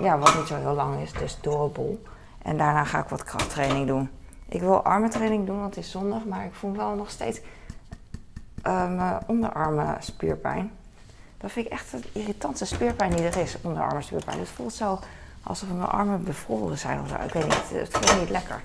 ja, 0.00 0.18
wat 0.18 0.34
niet 0.34 0.46
zo 0.46 0.56
heel 0.56 0.74
lang 0.74 1.00
is, 1.00 1.12
dus 1.12 1.38
doable. 1.40 1.98
En 2.42 2.56
daarna 2.56 2.84
ga 2.84 2.98
ik 2.98 3.08
wat 3.08 3.24
krachttraining 3.24 3.86
doen. 3.86 4.10
Ik 4.48 4.60
wil 4.60 4.82
armentraining 4.82 5.46
doen, 5.46 5.60
want 5.60 5.74
het 5.74 5.84
is 5.84 5.90
zondag, 5.90 6.24
maar 6.24 6.44
ik 6.44 6.54
voel 6.54 6.76
wel 6.76 6.94
nog 6.94 7.10
steeds 7.10 7.40
uh, 8.66 8.94
mijn 8.94 9.18
onderarmen 9.26 9.96
spierpijn. 10.00 10.72
Dat 11.38 11.52
vind 11.52 11.66
ik 11.66 11.72
echt 11.72 11.90
de 11.90 12.02
irritantste 12.12 12.64
spierpijn 12.64 13.10
die 13.10 13.26
er 13.26 13.36
is, 13.36 13.56
onderarmen 13.60 14.02
spierpijn. 14.02 14.38
Het 14.38 14.48
voelt 14.48 14.72
zo 14.72 14.98
alsof 15.42 15.68
mijn 15.68 15.88
armen 15.88 16.24
bevroren 16.24 16.78
zijn 16.78 17.00
of 17.00 17.08
zo. 17.08 17.14
Ik 17.14 17.32
weet 17.32 17.44
niet, 17.44 17.70
het 17.70 17.88
voelt 17.90 18.20
niet 18.20 18.30
lekker. 18.30 18.62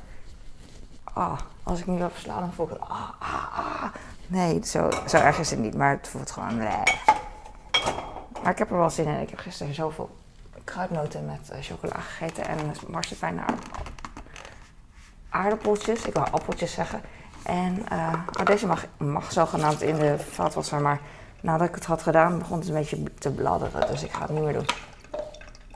Ah, 1.04 1.40
als 1.64 1.80
ik 1.80 1.86
nu 1.86 2.04
op 2.04 2.16
sla, 2.16 2.40
dan 2.40 2.54
voel 2.54 2.66
ik 2.66 2.72
het. 2.72 2.82
Ah, 2.82 3.10
ah, 3.20 3.58
ah. 3.58 3.94
Nee, 4.28 4.66
zo, 4.66 4.90
zo 5.08 5.18
erg 5.18 5.40
is 5.40 5.50
het 5.50 5.60
niet, 5.60 5.76
maar 5.76 5.92
het 5.92 6.08
voelt 6.08 6.32
gewoon. 6.32 6.56
Bleh. 6.56 6.84
Maar 8.44 8.52
ik 8.52 8.58
heb 8.58 8.72
er 8.72 8.78
wel 8.78 8.90
zin 8.90 9.08
in. 9.08 9.22
Ik 9.22 9.30
heb 9.30 9.40
gisteren 9.40 9.74
zoveel 9.74 10.16
kruidnoten 10.64 11.26
met 11.26 11.50
uh, 11.52 11.58
chocola 11.62 12.00
gegeten 12.00 12.48
en 12.48 12.58
marsepein 12.88 13.40
aardappeltjes. 15.30 16.06
Ik 16.06 16.14
wil 16.14 16.24
appeltjes 16.24 16.74
zeggen. 16.74 17.02
En 17.46 17.86
uh, 17.92 18.14
oh, 18.40 18.46
deze 18.46 18.68
mag, 18.68 18.86
mag 18.98 19.32
zogenaamd 19.32 19.82
in 19.82 19.96
de 19.96 20.16
vaatwasser, 20.32 20.82
maar 20.82 21.00
nadat 21.42 21.68
ik 21.68 21.76
het 21.76 21.86
had 21.86 22.02
gedaan 22.02 22.40
begon 22.40 22.60
het 22.60 22.68
een 22.68 22.74
beetje 22.74 23.04
te 23.20 23.32
bladderen. 23.32 23.88
Dus 23.88 24.04
ik 24.04 24.12
ga 24.12 24.22
het 24.22 24.30
niet 24.30 24.44
meer 24.44 24.54
doen. 24.54 24.66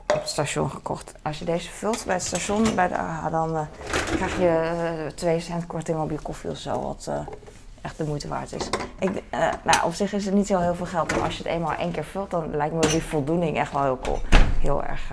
Op 0.06 0.20
het 0.20 0.28
station 0.28 0.70
gekocht. 0.70 1.12
Als 1.22 1.38
je 1.38 1.44
deze 1.44 1.70
vult 1.70 2.04
bij 2.04 2.14
het 2.14 2.24
station, 2.24 2.74
bij 2.74 2.88
de 2.88 2.96
dan 3.30 3.50
uh, 3.50 3.60
krijg 4.16 4.38
je 4.38 4.70
uh, 5.04 5.12
2 5.12 5.40
cent 5.40 5.66
korting 5.66 6.00
op 6.00 6.10
je 6.10 6.18
koffie 6.22 6.50
of 6.50 6.56
zo. 6.56 6.80
Wat 6.80 7.10
echt 7.80 7.96
de 7.96 8.04
moeite 8.04 8.28
waard 8.28 8.52
is. 8.52 8.68
Ik, 8.98 9.22
nou, 9.64 9.84
op 9.84 9.94
zich 9.94 10.12
is 10.12 10.24
het 10.24 10.34
niet 10.34 10.46
zo 10.46 10.58
heel 10.58 10.74
veel 10.74 10.86
geld, 10.86 11.10
maar 11.10 11.24
als 11.24 11.36
je 11.36 11.42
het 11.42 11.52
eenmaal 11.52 11.74
één 11.74 11.92
keer 11.92 12.04
vult, 12.04 12.30
dan 12.30 12.56
lijkt 12.56 12.74
me 12.74 12.80
die 12.80 13.02
voldoening 13.02 13.58
echt 13.58 13.72
wel 13.72 13.82
heel 13.82 13.98
cool. 14.02 14.18
Heel 14.58 14.84
erg 14.84 15.12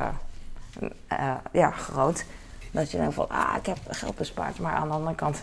ja, 1.52 1.72
groot. 1.72 2.26
Dat 2.72 2.92
je 2.92 2.98
denkt 2.98 3.14
van, 3.14 3.30
ah, 3.30 3.56
ik 3.58 3.66
heb 3.66 3.78
geld 3.90 4.16
bespaard. 4.16 4.60
Maar 4.60 4.74
aan 4.74 4.88
de 4.88 4.94
andere 4.94 5.16
kant 5.16 5.40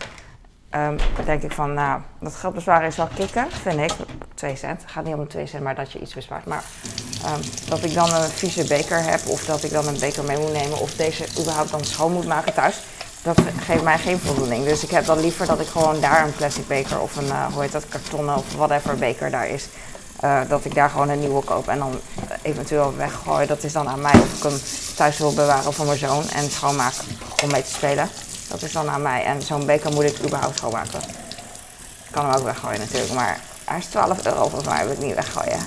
um, 0.75 0.97
denk 1.25 1.43
ik 1.43 1.51
van, 1.51 1.73
nou, 1.73 2.01
dat 2.19 2.35
geld 2.35 2.53
besparen 2.53 2.87
is 2.87 2.95
wel 2.95 3.09
kicken, 3.15 3.51
vind 3.51 3.79
ik. 3.79 3.91
2 4.33 4.55
cent. 4.55 4.81
Het 4.81 4.91
gaat 4.91 5.03
niet 5.03 5.13
om 5.13 5.19
de 5.19 5.27
2 5.27 5.47
cent, 5.47 5.63
maar 5.63 5.75
dat 5.75 5.91
je 5.91 5.99
iets 5.99 6.13
bespaart. 6.13 6.45
Maar 6.45 6.63
um, 7.25 7.41
dat 7.69 7.83
ik 7.83 7.93
dan 7.93 8.13
een 8.13 8.29
vieze 8.29 8.67
beker 8.67 9.03
heb, 9.03 9.27
of 9.27 9.45
dat 9.45 9.63
ik 9.63 9.71
dan 9.71 9.87
een 9.87 9.99
beker 9.99 10.23
mee 10.23 10.37
moet 10.37 10.53
nemen, 10.53 10.79
of 10.79 10.93
deze 10.93 11.25
überhaupt 11.39 11.71
dan 11.71 11.83
schoon 11.83 12.11
moet 12.11 12.27
maken 12.27 12.53
thuis. 12.53 12.75
dat 13.21 13.41
geeft 13.59 13.83
mij 13.83 13.97
geen 13.97 14.19
voldoening. 14.19 14.65
Dus 14.65 14.83
ik 14.83 14.89
heb 14.89 15.05
dan 15.05 15.19
liever 15.19 15.45
dat 15.45 15.59
ik 15.59 15.67
gewoon 15.67 15.99
daar 15.99 16.25
een 16.25 16.35
plastic 16.35 16.67
beker 16.67 16.99
of 16.99 17.15
een, 17.15 17.25
uh, 17.25 17.45
hoe 17.53 17.61
heet 17.61 17.71
dat, 17.71 17.87
kartonnen 17.87 18.35
of 18.35 18.55
whatever 18.55 18.97
beker 18.97 19.31
daar 19.31 19.49
is. 19.49 19.67
Uh, 20.23 20.39
dat 20.47 20.65
ik 20.65 20.75
daar 20.75 20.89
gewoon 20.89 21.09
een 21.09 21.19
nieuwe 21.19 21.43
koop 21.43 21.67
en 21.67 21.79
dan 21.79 21.99
eventueel 22.41 22.95
weggooi. 22.95 23.47
Dat 23.47 23.63
is 23.63 23.73
dan 23.73 23.87
aan 23.87 24.01
mij 24.01 24.13
of 24.13 24.37
ik 24.37 24.43
hem 24.43 24.59
thuis 24.95 25.17
wil 25.17 25.33
bewaren 25.33 25.73
voor 25.73 25.85
mijn 25.85 25.97
zoon 25.97 26.29
en 26.29 26.49
schoonmaken 26.49 27.05
om 27.43 27.51
mee 27.51 27.63
te 27.63 27.69
spelen. 27.69 28.09
Dat 28.47 28.61
is 28.61 28.71
dan 28.71 28.89
aan 28.89 29.01
mij. 29.01 29.23
En 29.23 29.41
zo'n 29.41 29.65
beker 29.65 29.91
moet 29.91 30.03
ik 30.03 30.23
überhaupt 30.23 30.57
schoonmaken. 30.57 31.01
Ik 32.05 32.11
kan 32.11 32.25
hem 32.25 32.35
ook 32.35 32.43
weggooien 32.43 32.79
natuurlijk, 32.79 33.13
maar 33.13 33.39
hij 33.63 33.77
is 33.77 33.85
12 33.85 34.25
euro 34.25 34.41
volgens 34.41 34.65
mij, 34.65 34.83
wil 34.85 34.93
ik 34.93 35.01
niet 35.01 35.15
weggooien. 35.15 35.59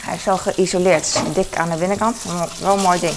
Hij 0.00 0.14
is 0.14 0.22
zo 0.22 0.36
geïsoleerd, 0.36 1.20
dik 1.34 1.56
aan 1.56 1.70
de 1.70 1.76
binnenkant. 1.76 2.16
Wel 2.60 2.76
een 2.76 2.82
mooi 2.82 3.00
ding. 3.00 3.14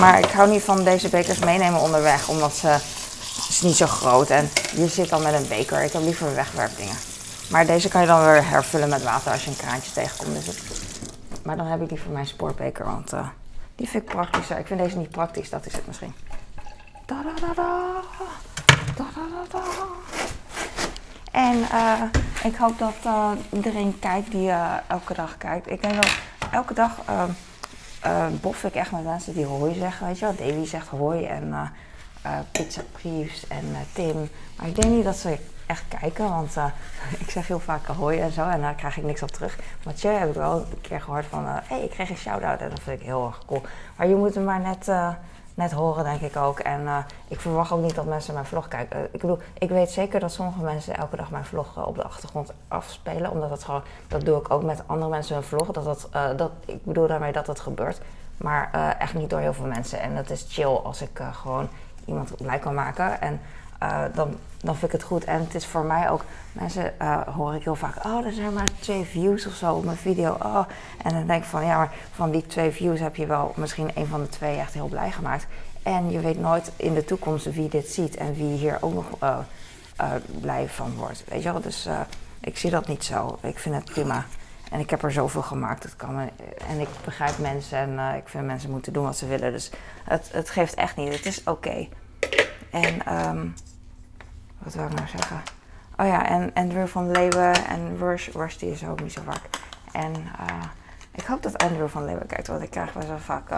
Maar 0.00 0.18
ik 0.18 0.30
hou 0.30 0.50
niet 0.50 0.62
van 0.62 0.84
deze 0.84 1.08
bekers 1.08 1.38
meenemen 1.38 1.80
onderweg, 1.80 2.28
omdat 2.28 2.56
ze 2.56 2.78
is 3.48 3.60
niet 3.60 3.76
zo 3.76 3.86
groot 3.86 4.30
en 4.30 4.50
je 4.74 4.88
zit 4.88 5.08
dan 5.08 5.22
met 5.22 5.34
een 5.34 5.48
beker. 5.48 5.82
Ik 5.82 5.92
heb 5.92 6.02
liever 6.02 6.34
wegwerpdingen. 6.34 6.96
Maar 7.50 7.66
deze 7.66 7.88
kan 7.88 8.00
je 8.00 8.06
dan 8.06 8.24
weer 8.24 8.48
hervullen 8.48 8.88
met 8.88 9.02
water 9.02 9.32
als 9.32 9.44
je 9.44 9.50
een 9.50 9.56
kraantje 9.56 9.92
tegenkomt. 9.92 10.44
Dus. 10.44 10.56
Maar 11.42 11.56
dan 11.56 11.66
heb 11.66 11.82
ik 11.82 11.88
die 11.88 12.00
voor 12.00 12.12
mijn 12.12 12.26
sportbeker, 12.26 12.84
want 12.84 13.12
uh, 13.12 13.28
die 13.78 13.88
vind 13.88 14.02
ik 14.02 14.08
praktischer. 14.08 14.58
Ik 14.58 14.66
vind 14.66 14.80
deze 14.80 14.98
niet 14.98 15.10
praktisch, 15.10 15.50
dat 15.50 15.66
is 15.66 15.72
het 15.72 15.86
misschien. 15.86 16.14
En 21.32 21.58
uh, 21.58 22.02
ik 22.44 22.56
hoop 22.56 22.78
dat 22.78 22.94
uh, 23.06 23.30
iedereen 23.52 23.98
kijkt 23.98 24.30
die 24.30 24.48
uh, 24.48 24.74
elke 24.86 25.14
dag 25.14 25.36
kijkt. 25.38 25.70
Ik 25.70 25.82
denk 25.82 25.94
dat 25.94 26.18
elke 26.52 26.74
dag 26.74 27.04
bof 28.40 28.64
ik 28.64 28.74
echt 28.74 28.90
met 28.90 29.04
mensen 29.04 29.34
die 29.34 29.44
hoi 29.44 29.74
zeggen. 29.74 30.06
Weet 30.06 30.18
je 30.18 30.24
wel, 30.24 30.34
Davy 30.34 30.64
zegt 30.66 30.88
hoi 30.88 31.24
en 31.24 31.72
Pizza 32.52 32.82
Prius 32.92 33.46
en 33.48 33.64
Tim. 33.92 34.30
Maar 34.56 34.66
ik 34.66 34.80
denk 34.80 34.94
niet 34.94 35.04
dat 35.04 35.16
ze 35.16 35.38
echt 35.68 35.84
kijken, 36.00 36.28
want 36.28 36.56
ik 37.24 37.30
zeg 37.30 37.46
heel 37.46 37.60
vaak 37.60 37.86
hoi 37.86 38.18
en 38.18 38.32
zo 38.32 38.48
en 38.48 38.60
daar 38.60 38.74
krijg 38.74 38.96
ik 38.96 39.04
niks 39.04 39.22
op 39.22 39.30
terug. 39.30 39.58
Mathieu 39.84 40.12
heb 40.12 40.28
ik 40.28 40.34
wel 40.34 40.56
een 40.56 40.80
keer 40.80 41.00
gehoord 41.00 41.26
van, 41.26 41.46
hé, 41.46 41.60
hey, 41.64 41.82
ik 41.82 41.90
kreeg 41.90 42.10
een 42.10 42.16
shout-out 42.16 42.60
en 42.60 42.70
dat 42.70 42.80
vind 42.80 43.00
ik 43.00 43.06
heel 43.06 43.26
erg 43.26 43.44
cool. 43.46 43.62
Maar 43.96 44.06
je 44.08 44.16
moet 44.16 44.34
hem 44.34 44.44
maar 44.44 44.60
net 44.60 44.88
net 45.58 45.72
horen, 45.72 46.04
denk 46.04 46.20
ik 46.20 46.36
ook. 46.36 46.58
En 46.58 47.06
ik 47.28 47.40
verwacht 47.40 47.72
ook 47.72 47.82
niet 47.82 47.94
dat 47.94 48.04
mensen 48.04 48.34
mijn 48.34 48.46
vlog 48.46 48.68
kijken. 48.68 49.08
Ik 49.12 49.20
bedoel, 49.20 49.38
ik 49.58 49.68
weet 49.68 49.90
zeker 49.90 50.20
dat 50.20 50.32
sommige 50.32 50.60
mensen 50.60 50.96
elke 50.96 51.16
dag 51.16 51.30
mijn 51.30 51.44
vlog 51.44 51.86
op 51.86 51.94
de 51.96 52.02
achtergrond 52.02 52.52
afspelen. 52.68 53.30
Omdat 53.30 53.48
dat 53.48 53.64
gewoon, 53.64 53.82
dat 54.08 54.24
doe 54.24 54.38
ik 54.38 54.50
ook 54.50 54.62
met 54.62 54.82
andere 54.86 55.10
mensen 55.10 55.34
hun 55.34 55.44
vlog. 55.44 55.70
Dat 55.70 55.84
dat, 55.84 56.08
dat, 56.38 56.50
ik 56.64 56.84
bedoel 56.84 57.06
daarmee 57.06 57.32
dat 57.32 57.46
dat 57.46 57.60
gebeurt. 57.60 58.00
Maar 58.36 58.96
echt 58.98 59.14
niet 59.14 59.30
door 59.30 59.40
heel 59.40 59.52
veel 59.52 59.66
mensen. 59.66 60.00
En 60.00 60.14
dat 60.14 60.30
is 60.30 60.46
chill 60.48 60.66
als 60.66 61.02
ik 61.02 61.20
gewoon 61.32 61.68
iemand 62.04 62.36
blij 62.36 62.58
kan 62.58 62.74
maken. 62.74 63.20
En 63.20 63.40
dan, 64.14 64.36
dan 64.60 64.76
vind 64.76 64.82
ik 64.82 64.92
het 64.92 65.02
goed. 65.02 65.24
En 65.24 65.40
het 65.40 65.54
is 65.54 65.66
voor 65.66 65.84
mij 65.84 66.10
ook, 66.10 66.24
mensen 66.52 66.92
hoor 67.34 67.54
ik 67.54 67.64
heel 67.64 67.76
vaak, 67.76 68.04
oh, 68.04 68.26
er 68.26 68.32
zijn 68.32 68.52
maar 68.52 68.68
twee 68.80 69.04
views 69.04 69.46
of 69.46 69.52
zo 69.52 69.74
op 69.74 69.84
mijn 69.84 69.96
video. 69.96 70.36
Oh. 70.42 70.64
En 71.02 71.12
dan 71.12 71.26
denk 71.26 71.42
ik 71.42 71.48
van, 71.48 71.64
ja, 71.64 71.76
maar 71.76 71.92
van 72.12 72.30
die 72.30 72.46
twee 72.46 72.70
views 72.70 73.00
heb 73.00 73.16
je 73.16 73.26
wel 73.26 73.52
misschien 73.56 73.90
een 73.94 74.06
van 74.06 74.22
de 74.22 74.28
twee 74.28 74.58
echt 74.58 74.74
heel 74.74 74.88
blij 74.88 75.10
gemaakt. 75.10 75.46
En 75.82 76.10
je 76.10 76.20
weet 76.20 76.40
nooit 76.40 76.72
in 76.76 76.94
de 76.94 77.04
toekomst 77.04 77.52
wie 77.52 77.68
dit 77.68 77.88
ziet 77.88 78.16
en 78.16 78.34
wie 78.34 78.56
hier 78.56 78.78
ook 78.80 78.94
nog 78.94 79.06
uh, 79.22 79.38
blij 80.40 80.68
van 80.68 80.94
wordt. 80.94 81.24
Weet 81.28 81.42
je 81.42 81.52
wel? 81.52 81.60
Dus 81.60 81.88
ik 82.40 82.58
zie 82.58 82.70
dat 82.70 82.88
niet 82.88 83.04
zo. 83.04 83.38
Ik 83.42 83.58
vind 83.58 83.74
het 83.74 83.84
prima. 83.84 84.24
En 84.70 84.80
ik 84.80 84.90
heb 84.90 85.02
er 85.02 85.12
zoveel 85.12 85.42
gemaakt. 85.42 85.82
Dat 85.82 85.96
kan 85.96 86.18
en 86.68 86.80
ik 86.80 86.88
begrijp 87.04 87.38
mensen 87.38 87.78
en 87.78 88.16
ik 88.16 88.28
vind 88.28 88.46
mensen 88.46 88.70
moeten 88.70 88.92
doen 88.92 89.04
wat 89.04 89.16
ze 89.16 89.26
willen. 89.26 89.52
Dus 89.52 89.70
het, 90.04 90.28
het 90.32 90.50
geeft 90.50 90.74
echt 90.74 90.96
niet. 90.96 91.12
Het 91.12 91.26
is 91.26 91.44
oké. 91.44 91.88
En 92.70 93.14
um, 93.28 93.54
wat 94.58 94.74
wil 94.74 94.84
ik 94.84 94.94
nou 94.94 95.08
zeggen? 95.08 95.42
Oh 95.96 96.06
ja, 96.06 96.28
en 96.28 96.50
Andrew 96.54 96.86
van 96.86 97.10
Leeuwen 97.10 97.66
en 97.66 97.96
Rush. 97.98 98.28
Rush 98.28 98.56
die 98.56 98.70
is 98.70 98.84
ook 98.84 99.02
niet 99.02 99.12
zo 99.12 99.20
vaak. 99.24 99.40
En 99.92 100.14
ik 101.10 101.24
hoop 101.24 101.42
dat 101.42 101.62
Andrew 101.62 101.88
van 101.88 102.04
Leeuwen 102.04 102.26
kijkt, 102.26 102.46
want 102.46 102.62
ik 102.62 102.70
krijg 102.70 102.92
best 102.92 103.08
wel 103.08 103.18
vaak 103.18 103.48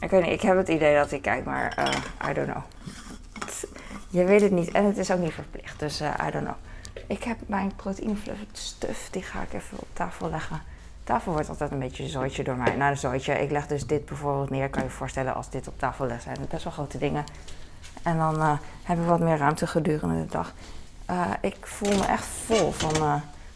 ik 0.00 0.10
weet 0.10 0.22
niet, 0.22 0.32
ik 0.32 0.40
heb 0.40 0.56
het 0.56 0.68
idee 0.68 0.94
dat 0.94 1.12
ik 1.12 1.22
kijk, 1.22 1.44
maar 1.44 1.76
uh, 1.78 2.30
I 2.30 2.32
don't 2.32 2.50
know. 2.50 2.62
Je 4.08 4.24
weet 4.24 4.40
het 4.40 4.50
niet 4.50 4.70
en 4.70 4.84
het 4.84 4.98
is 4.98 5.10
ook 5.10 5.18
niet 5.18 5.32
verplicht, 5.32 5.78
dus 5.78 6.00
uh, 6.00 6.14
I 6.26 6.30
don't 6.30 6.44
know. 6.44 6.56
Ik 7.06 7.22
heb 7.22 7.36
mijn 7.46 7.72
proteïnefluff 7.76 8.40
stuff, 8.52 9.10
die 9.10 9.22
ga 9.22 9.42
ik 9.42 9.52
even 9.52 9.78
op 9.78 9.86
tafel 9.92 10.30
leggen. 10.30 10.62
tafel 11.04 11.32
wordt 11.32 11.48
altijd 11.48 11.70
een 11.70 11.78
beetje 11.78 12.02
een 12.02 12.08
zooitje 12.08 12.44
door 12.44 12.56
mij. 12.56 12.76
Nou, 12.76 12.96
een. 12.96 13.40
Ik 13.40 13.50
leg 13.50 13.66
dus 13.66 13.86
dit 13.86 14.04
bijvoorbeeld 14.04 14.50
neer. 14.50 14.68
Kan 14.68 14.82
je 14.82 14.88
je 14.88 14.94
voorstellen 14.94 15.34
als 15.34 15.50
dit 15.50 15.68
op 15.68 15.78
tafel 15.78 16.06
ligt, 16.06 16.22
zijn 16.22 16.36
best 16.50 16.64
wel 16.64 16.72
grote 16.72 16.98
dingen. 16.98 17.24
En 18.02 18.16
dan 18.16 18.36
uh, 18.36 18.58
heb 18.82 18.98
ik 18.98 19.06
wat 19.06 19.20
meer 19.20 19.36
ruimte 19.36 19.66
gedurende 19.66 20.20
de 20.20 20.26
dag. 20.26 20.52
ik 21.40 21.66
voel 21.66 21.98
me 21.98 22.06
echt 22.06 22.24
vol 22.24 22.72
van, 22.72 22.94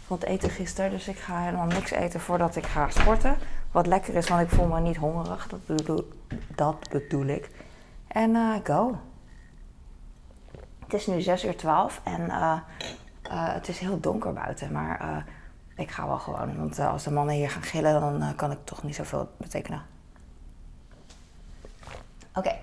van 0.07 0.17
het 0.17 0.25
eten 0.25 0.51
gisteren, 0.51 0.91
dus 0.91 1.09
ik 1.09 1.19
ga 1.19 1.39
helemaal 1.39 1.67
niks 1.67 1.91
eten 1.91 2.21
voordat 2.21 2.57
ik 2.57 2.67
ga 2.67 2.91
sporten. 2.91 3.37
Wat 3.73 3.87
lekker 3.87 4.15
is, 4.15 4.29
want 4.29 4.41
ik 4.43 4.49
voel 4.49 4.67
me 4.67 4.81
niet 4.81 4.97
hongerig. 4.97 5.47
Dat 5.47 5.67
bedoel, 5.67 6.09
dat 6.55 6.89
bedoel 6.91 7.27
ik. 7.27 7.51
En 8.07 8.61
go. 8.65 8.99
Het 10.79 10.93
is 10.95 11.07
nu 11.07 11.21
6 11.21 11.45
uur 11.45 11.57
12 11.57 12.01
en 12.05 12.31
het 13.29 13.69
is 13.69 13.79
heel 13.79 14.01
donker 14.01 14.33
buiten. 14.33 14.73
Maar 14.73 15.25
ik 15.77 15.91
ga 15.91 16.07
wel 16.07 16.19
gewoon. 16.19 16.57
Want 16.57 16.79
als 16.79 17.03
de 17.03 17.11
mannen 17.11 17.35
hier 17.35 17.51
gaan 17.51 17.63
gillen, 17.63 18.01
dan 18.01 18.35
kan 18.37 18.51
ik 18.51 18.59
toch 18.65 18.83
niet 18.83 18.95
zoveel 18.95 19.29
betekenen. 19.37 19.83
Oké. 22.35 22.57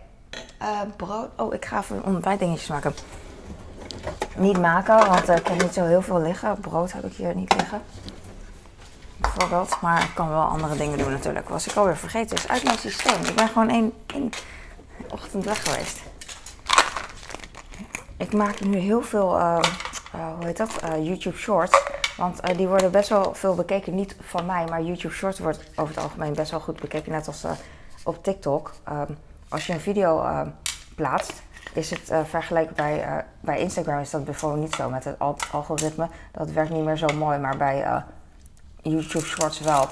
Brood. 0.96 1.30
Oh, 1.36 1.54
ik 1.54 1.66
ga 1.66 1.80
even 1.80 2.04
ontbijtdingetjes 2.06 2.68
maken. 2.68 2.94
Niet 4.36 4.60
maken, 4.60 5.08
want 5.08 5.30
ik 5.30 5.48
heb 5.48 5.62
niet 5.62 5.74
zo 5.74 5.86
heel 5.86 6.02
veel 6.02 6.22
liggen. 6.22 6.60
Brood 6.60 6.92
heb 6.92 7.06
ik 7.06 7.14
hier 7.14 7.36
niet 7.36 7.56
liggen 7.56 7.82
bijvoorbeeld. 9.22 9.82
Maar 9.82 10.04
ik 10.04 10.12
kan 10.14 10.30
wel 10.30 10.42
andere 10.42 10.76
dingen 10.76 10.98
doen 10.98 11.12
natuurlijk. 11.12 11.50
Was 11.50 11.68
ik 11.68 11.76
alweer 11.76 11.98
vergeten. 11.98 12.38
is 12.38 12.48
uit 12.48 12.64
mijn 12.64 12.78
systeem. 12.78 13.24
Ik 13.24 13.36
ben 13.36 13.48
gewoon 13.48 13.70
één, 13.70 13.94
één 14.06 14.30
ochtend 15.10 15.46
weg 15.46 15.64
geweest. 15.64 16.00
Ik 18.18 18.34
maak 18.34 18.60
nu 18.60 18.78
heel 18.78 19.02
veel, 19.02 19.38
uh, 19.38 19.60
uh, 20.16 20.36
hoe 20.36 20.46
heet 20.46 20.58
dat, 20.58 20.84
uh, 20.84 21.06
YouTube 21.06 21.38
Shorts. 21.38 21.82
Want 22.18 22.58
die 22.58 22.68
worden 22.68 22.92
best 22.92 23.10
wel 23.10 23.34
veel 23.34 23.56
bekeken. 23.56 23.96
Niet 23.96 24.16
van 24.20 24.46
mij, 24.46 24.66
maar 24.66 24.82
YouTube 24.82 25.14
Shorts 25.14 25.40
wordt 25.40 25.64
over 25.76 25.96
het 25.96 26.04
algemeen 26.04 26.34
best 26.34 26.52
wel 26.52 26.60
goed 26.60 26.80
bekeken. 26.80 27.12
Net 27.12 27.28
als 27.28 27.46
op 28.04 28.24
TikTok. 28.24 28.72
Um, 28.90 29.18
als 29.52 29.68
je 29.68 29.74
een 29.74 29.80
video 29.80 30.26
plaatst, 30.96 31.42
is 31.74 31.90
het 31.90 32.12
vergeleken 32.24 32.76
bij, 32.76 33.26
bij 33.40 33.60
Instagram 33.60 34.00
is 34.00 34.10
dat 34.10 34.26
bijvoorbeeld 34.26 34.62
niet 34.62 34.76
zo. 34.76 34.90
Met 34.90 35.04
het 35.04 35.20
algoritme, 35.52 36.10
dat 36.32 36.52
werkt 36.52 36.72
niet 36.72 36.84
meer 36.84 36.98
zo 36.98 37.08
mooi. 37.08 37.40
Maar 37.40 37.58
bij 37.58 38.04
YouTube 38.82 39.26
Shorts 39.26 39.60
wel. 39.60 39.88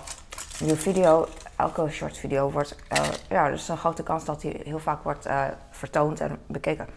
Je 0.65 0.75
video, 0.75 1.27
elke 1.55 1.89
short 1.89 2.17
video 2.17 2.51
wordt, 2.51 2.75
uh, 2.91 2.99
ja, 3.29 3.49
dus 3.49 3.67
een 3.67 3.77
grote 3.77 4.03
kans 4.03 4.25
dat 4.25 4.41
die 4.41 4.61
heel 4.63 4.79
vaak 4.79 5.03
wordt 5.03 5.27
uh, 5.27 5.43
vertoond 5.69 6.19
en 6.19 6.39
bekeken. 6.47 6.87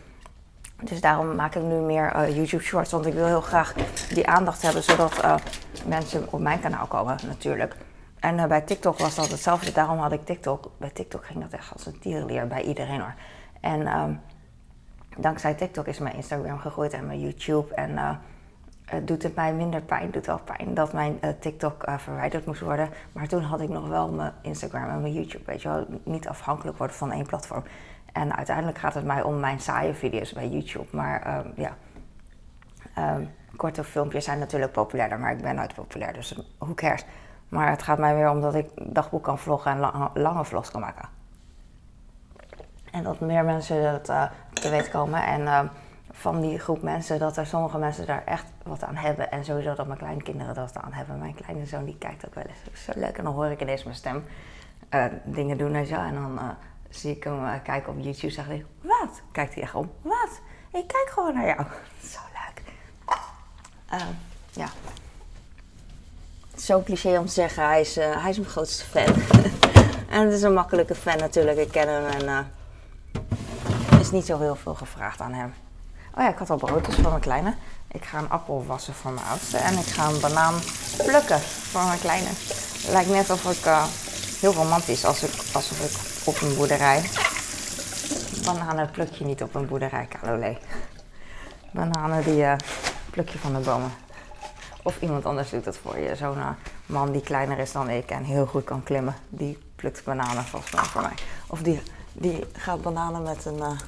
Dus 0.82 1.00
daarom 1.00 1.34
maak 1.34 1.54
ik 1.54 1.62
nu 1.62 1.74
meer 1.74 2.16
uh, 2.16 2.36
YouTube 2.36 2.62
Shorts, 2.62 2.90
want 2.90 3.06
ik 3.06 3.14
wil 3.14 3.26
heel 3.26 3.40
graag 3.40 3.74
die 4.08 4.26
aandacht 4.26 4.62
hebben, 4.62 4.82
zodat 4.82 5.40
mensen 5.86 6.26
op 6.30 6.40
mijn 6.40 6.60
kanaal 6.60 6.86
komen 6.86 7.18
natuurlijk. 7.26 7.76
En 8.22 8.48
bij 8.48 8.60
TikTok 8.60 8.98
was 8.98 9.14
dat 9.14 9.30
hetzelfde, 9.30 9.72
daarom 9.72 9.98
had 9.98 10.12
ik 10.12 10.24
TikTok. 10.24 10.70
Bij 10.78 10.90
TikTok 10.90 11.26
ging 11.26 11.40
dat 11.40 11.52
echt 11.52 11.72
als 11.72 11.86
een 11.86 11.98
tierenleer 11.98 12.46
bij 12.46 12.62
iedereen 12.62 13.00
hoor. 13.00 13.14
En 13.60 13.98
um, 13.98 14.20
dankzij 15.16 15.54
TikTok 15.54 15.86
is 15.86 15.98
mijn 15.98 16.14
Instagram 16.14 16.58
gegroeid 16.58 16.92
en 16.92 17.06
mijn 17.06 17.20
YouTube 17.20 17.74
en 17.74 17.90
uh, 17.90 18.10
doet 19.02 19.22
het 19.22 19.34
mij 19.34 19.54
minder 19.54 19.80
pijn. 19.80 20.10
Doet 20.10 20.26
wel 20.26 20.40
pijn 20.40 20.74
dat 20.74 20.92
mijn 20.92 21.18
uh, 21.24 21.30
TikTok 21.40 21.84
verwijderd 21.96 22.46
moest 22.46 22.60
worden. 22.60 22.88
Maar 23.12 23.28
toen 23.28 23.42
had 23.42 23.60
ik 23.60 23.68
nog 23.68 23.88
wel 23.88 24.12
mijn 24.12 24.32
Instagram 24.42 24.88
en 24.88 25.00
mijn 25.00 25.12
YouTube. 25.12 25.44
Weet 25.44 25.62
je 25.62 25.68
wel, 25.68 25.86
niet 26.04 26.28
afhankelijk 26.28 26.78
worden 26.78 26.96
van 26.96 27.12
één 27.12 27.26
platform. 27.26 27.62
En 28.12 28.36
uiteindelijk 28.36 28.78
gaat 28.78 28.94
het 28.94 29.04
mij 29.04 29.22
om 29.22 29.40
mijn 29.40 29.60
saaie 29.60 29.94
video's 29.94 30.32
bij 30.32 30.48
YouTube. 30.48 30.86
Maar 30.90 31.22
ehm, 31.22 31.48
ja, 31.56 31.76
um, 32.98 33.30
korte 33.56 33.84
filmpjes 33.84 34.24
zijn 34.24 34.38
natuurlijk 34.38 34.72
populairder. 34.72 35.18
Maar 35.18 35.32
ik 35.32 35.42
ben 35.42 35.54
nooit 35.54 35.74
populair, 35.74 36.12
dus 36.12 36.42
who 36.58 36.74
cares. 36.74 37.04
Maar 37.52 37.70
het 37.70 37.82
gaat 37.82 37.98
mij 37.98 38.14
weer 38.14 38.30
om 38.30 38.40
dat 38.40 38.54
ik 38.54 38.70
dagboek 38.74 39.22
kan 39.22 39.38
vloggen 39.38 39.70
en 39.70 40.10
lange, 40.14 40.44
vlogs 40.44 40.70
kan 40.70 40.80
maken. 40.80 41.08
En 42.90 43.02
dat 43.02 43.20
meer 43.20 43.44
mensen 43.44 43.82
dat 43.82 44.04
te 44.52 44.68
weten 44.70 44.90
komen. 44.90 45.24
En 45.24 45.46
ehm, 45.46 45.66
van 46.10 46.40
die 46.40 46.58
groep 46.58 46.82
mensen 46.82 47.18
dat 47.18 47.36
er 47.36 47.46
sommige 47.46 47.78
mensen 47.78 48.06
daar 48.06 48.24
echt 48.24 48.46
wat 48.62 48.84
aan 48.84 48.96
hebben. 48.96 49.30
En 49.30 49.44
sowieso 49.44 49.74
dat 49.74 49.86
mijn 49.86 49.98
kleinkinderen 49.98 50.54
dat 50.54 50.76
aan 50.76 50.92
hebben. 50.92 51.18
Mijn 51.18 51.34
kleine 51.34 51.66
zoon 51.66 51.84
die 51.84 51.98
kijkt 51.98 52.26
ook 52.26 52.34
wel 52.34 52.44
eens. 52.44 52.84
Zo 52.84 52.92
leuk. 52.94 53.18
En 53.18 53.24
dan 53.24 53.34
hoor 53.34 53.46
ik 53.46 53.60
ineens 53.60 53.84
mijn 53.84 53.96
stem 53.96 54.24
uh, 54.90 55.04
dingen 55.24 55.58
doen 55.58 55.74
en 55.74 55.86
zo. 55.86 55.94
En 55.94 56.14
dan 56.14 56.40
zie 56.88 57.16
ik 57.16 57.24
hem 57.24 57.62
kijken 57.62 57.92
op 57.92 57.98
YouTube. 57.98 58.32
Zeg 58.32 58.48
ik, 58.48 58.66
wat? 58.80 59.22
Kijkt 59.32 59.54
hij 59.54 59.62
echt 59.62 59.74
om. 59.74 59.90
Wat? 60.02 60.40
Ik 60.72 60.86
kijk 60.86 61.08
gewoon 61.10 61.34
naar 61.34 61.46
jou. 61.46 61.62
Zo 62.12 62.18
leuk. 62.32 62.62
ja. 64.52 64.66
Zo 66.64 66.82
cliché 66.82 67.18
om 67.18 67.26
te 67.26 67.32
zeggen. 67.32 67.66
Hij 67.66 67.80
is, 67.80 67.94
hij 67.94 68.30
is 68.30 68.38
mijn 68.38 68.50
grootste 68.50 68.84
fan. 68.84 69.14
en 70.14 70.24
het 70.24 70.32
is 70.32 70.42
een 70.42 70.52
makkelijke 70.52 70.94
fan 70.94 71.18
natuurlijk. 71.18 71.58
Ik 71.58 71.70
ken 71.70 71.88
hem 71.88 72.04
en 72.04 72.46
niet 74.12 74.26
zo 74.26 74.38
heel 74.38 74.56
veel 74.56 74.74
gevraagd 74.74 75.20
aan 75.20 75.32
hem. 75.32 75.54
Oh 76.14 76.22
ja, 76.22 76.28
ik 76.28 76.38
had 76.38 76.50
al 76.50 76.56
broodjes 76.56 76.94
voor 76.94 77.08
mijn 77.08 77.20
kleine. 77.20 77.54
Ik 77.90 78.04
ga 78.04 78.18
een 78.18 78.30
appel 78.30 78.64
wassen 78.66 78.94
voor 78.94 79.12
mijn 79.12 79.26
oudste. 79.26 79.56
En 79.56 79.78
ik 79.78 79.86
ga 79.86 80.08
een 80.08 80.20
banaan 80.20 80.54
plukken 80.96 81.40
voor 81.40 81.82
mijn 81.82 81.98
kleine. 81.98 82.28
Lijkt 82.88 83.10
net 83.10 83.30
alsof 83.30 83.58
ik 83.58 83.66
uh, 83.66 83.84
heel 84.40 84.52
romantisch, 84.52 85.04
als 85.04 85.22
ik, 85.22 85.32
alsof 85.52 85.80
ik 85.80 86.26
op 86.26 86.40
een 86.40 86.56
boerderij. 86.56 87.02
Bananen 88.44 88.90
pluk 88.90 89.12
je 89.12 89.24
niet 89.24 89.42
op 89.42 89.54
een 89.54 89.66
boerderij, 89.66 90.08
Calolé. 90.08 90.58
Bananen 91.70 92.24
die 92.24 92.46
pluk 93.10 93.28
je 93.28 93.38
van 93.38 93.52
de 93.52 93.58
bomen. 93.58 93.92
Of 94.82 95.00
iemand 95.00 95.26
anders 95.26 95.50
doet 95.50 95.64
dat 95.64 95.76
voor 95.76 95.98
je. 95.98 96.16
Zo'n 96.16 96.36
uh, 96.36 96.48
man 96.86 97.12
die 97.12 97.20
kleiner 97.20 97.58
is 97.58 97.72
dan 97.72 97.90
ik 97.90 98.10
en 98.10 98.24
heel 98.24 98.46
goed 98.46 98.64
kan 98.64 98.82
klimmen, 98.82 99.14
die 99.28 99.58
plukt 99.76 100.04
bananen 100.04 100.44
volgens 100.44 100.72
mij 100.72 100.84
voor 100.84 101.02
mij. 101.02 101.14
Of 101.46 101.62
die, 101.62 101.82
die 102.12 102.44
gaat 102.52 102.82
bananen 102.82 103.22
met 103.22 103.44
een, 103.44 103.58
uh, 103.58 103.80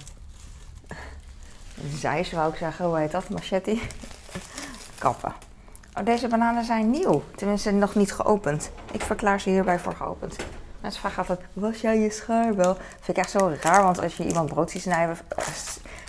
een 1.83 1.97
zeis, 1.97 2.33
wou 2.33 2.53
ik 2.53 2.59
zeggen. 2.59 2.87
Hoe 2.87 2.99
heet 2.99 3.11
dat? 3.11 3.29
Machete? 3.29 3.79
Kappen. 4.99 5.35
Oh, 5.99 6.05
deze 6.05 6.29
bananen 6.29 6.65
zijn 6.65 6.91
nieuw. 6.91 7.23
Tenminste, 7.37 7.71
nog 7.71 7.95
niet 7.95 8.13
geopend. 8.13 8.71
Ik 8.93 9.03
verklaar 9.03 9.41
ze 9.41 9.51
hierbij 9.51 9.79
voor 9.79 9.95
geopend. 9.95 10.37
Mensen 10.81 11.01
vragen 11.01 11.19
altijd, 11.19 11.41
was 11.53 11.81
jij 11.81 11.99
je 11.99 12.11
schaar 12.11 12.55
wel? 12.55 12.75
Vind 12.75 13.09
ik 13.09 13.17
echt 13.17 13.31
zo 13.31 13.55
raar, 13.61 13.83
want 13.83 14.01
als 14.01 14.17
je 14.17 14.27
iemand 14.27 14.49
brood 14.49 14.71
ziet 14.71 14.83
snijden, 14.83 15.17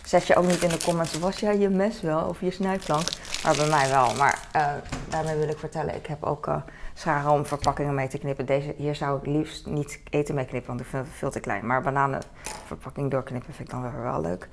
zet 0.06 0.28
je 0.28 0.36
ook 0.36 0.46
niet 0.46 0.64
in 0.64 0.70
de 0.70 0.84
comments, 0.84 1.20
was 1.20 1.40
jij 1.40 1.58
je 1.58 1.70
mes 1.70 2.02
wel 2.02 2.28
of 2.28 2.42
je 2.42 2.52
snijplank? 2.52 3.08
Maar 3.44 3.56
bij 3.56 3.70
mij 3.70 3.90
wel. 3.90 4.16
Maar 4.16 4.48
uh, 4.56 4.68
daarmee 5.10 5.36
wil 5.36 5.50
ik 5.50 5.58
vertellen, 5.58 5.96
ik 5.96 6.06
heb 6.06 6.24
ook 6.24 6.48
uh, 6.48 6.58
scharen 6.94 7.32
om 7.32 7.46
verpakkingen 7.46 7.96
mee 7.96 8.08
te 8.08 8.18
knippen. 8.18 8.46
Deze, 8.46 8.74
hier 8.78 8.96
zou 8.96 9.20
ik 9.20 9.26
liefst 9.26 9.66
niet 9.66 10.00
eten 10.10 10.36
mee 10.36 10.46
knippen, 10.46 10.68
want 10.68 10.80
ik 10.80 10.88
vind 10.88 11.06
het 11.06 11.16
veel 11.16 11.32
te 11.32 11.40
klein. 11.40 11.66
Maar 11.66 11.82
bananenverpakking 11.82 13.12
doorknippen 13.12 13.54
vind 13.54 13.68
ik 13.68 13.74
dan 13.74 13.92
weer 13.92 14.02
wel 14.02 14.22
leuk. 14.22 14.50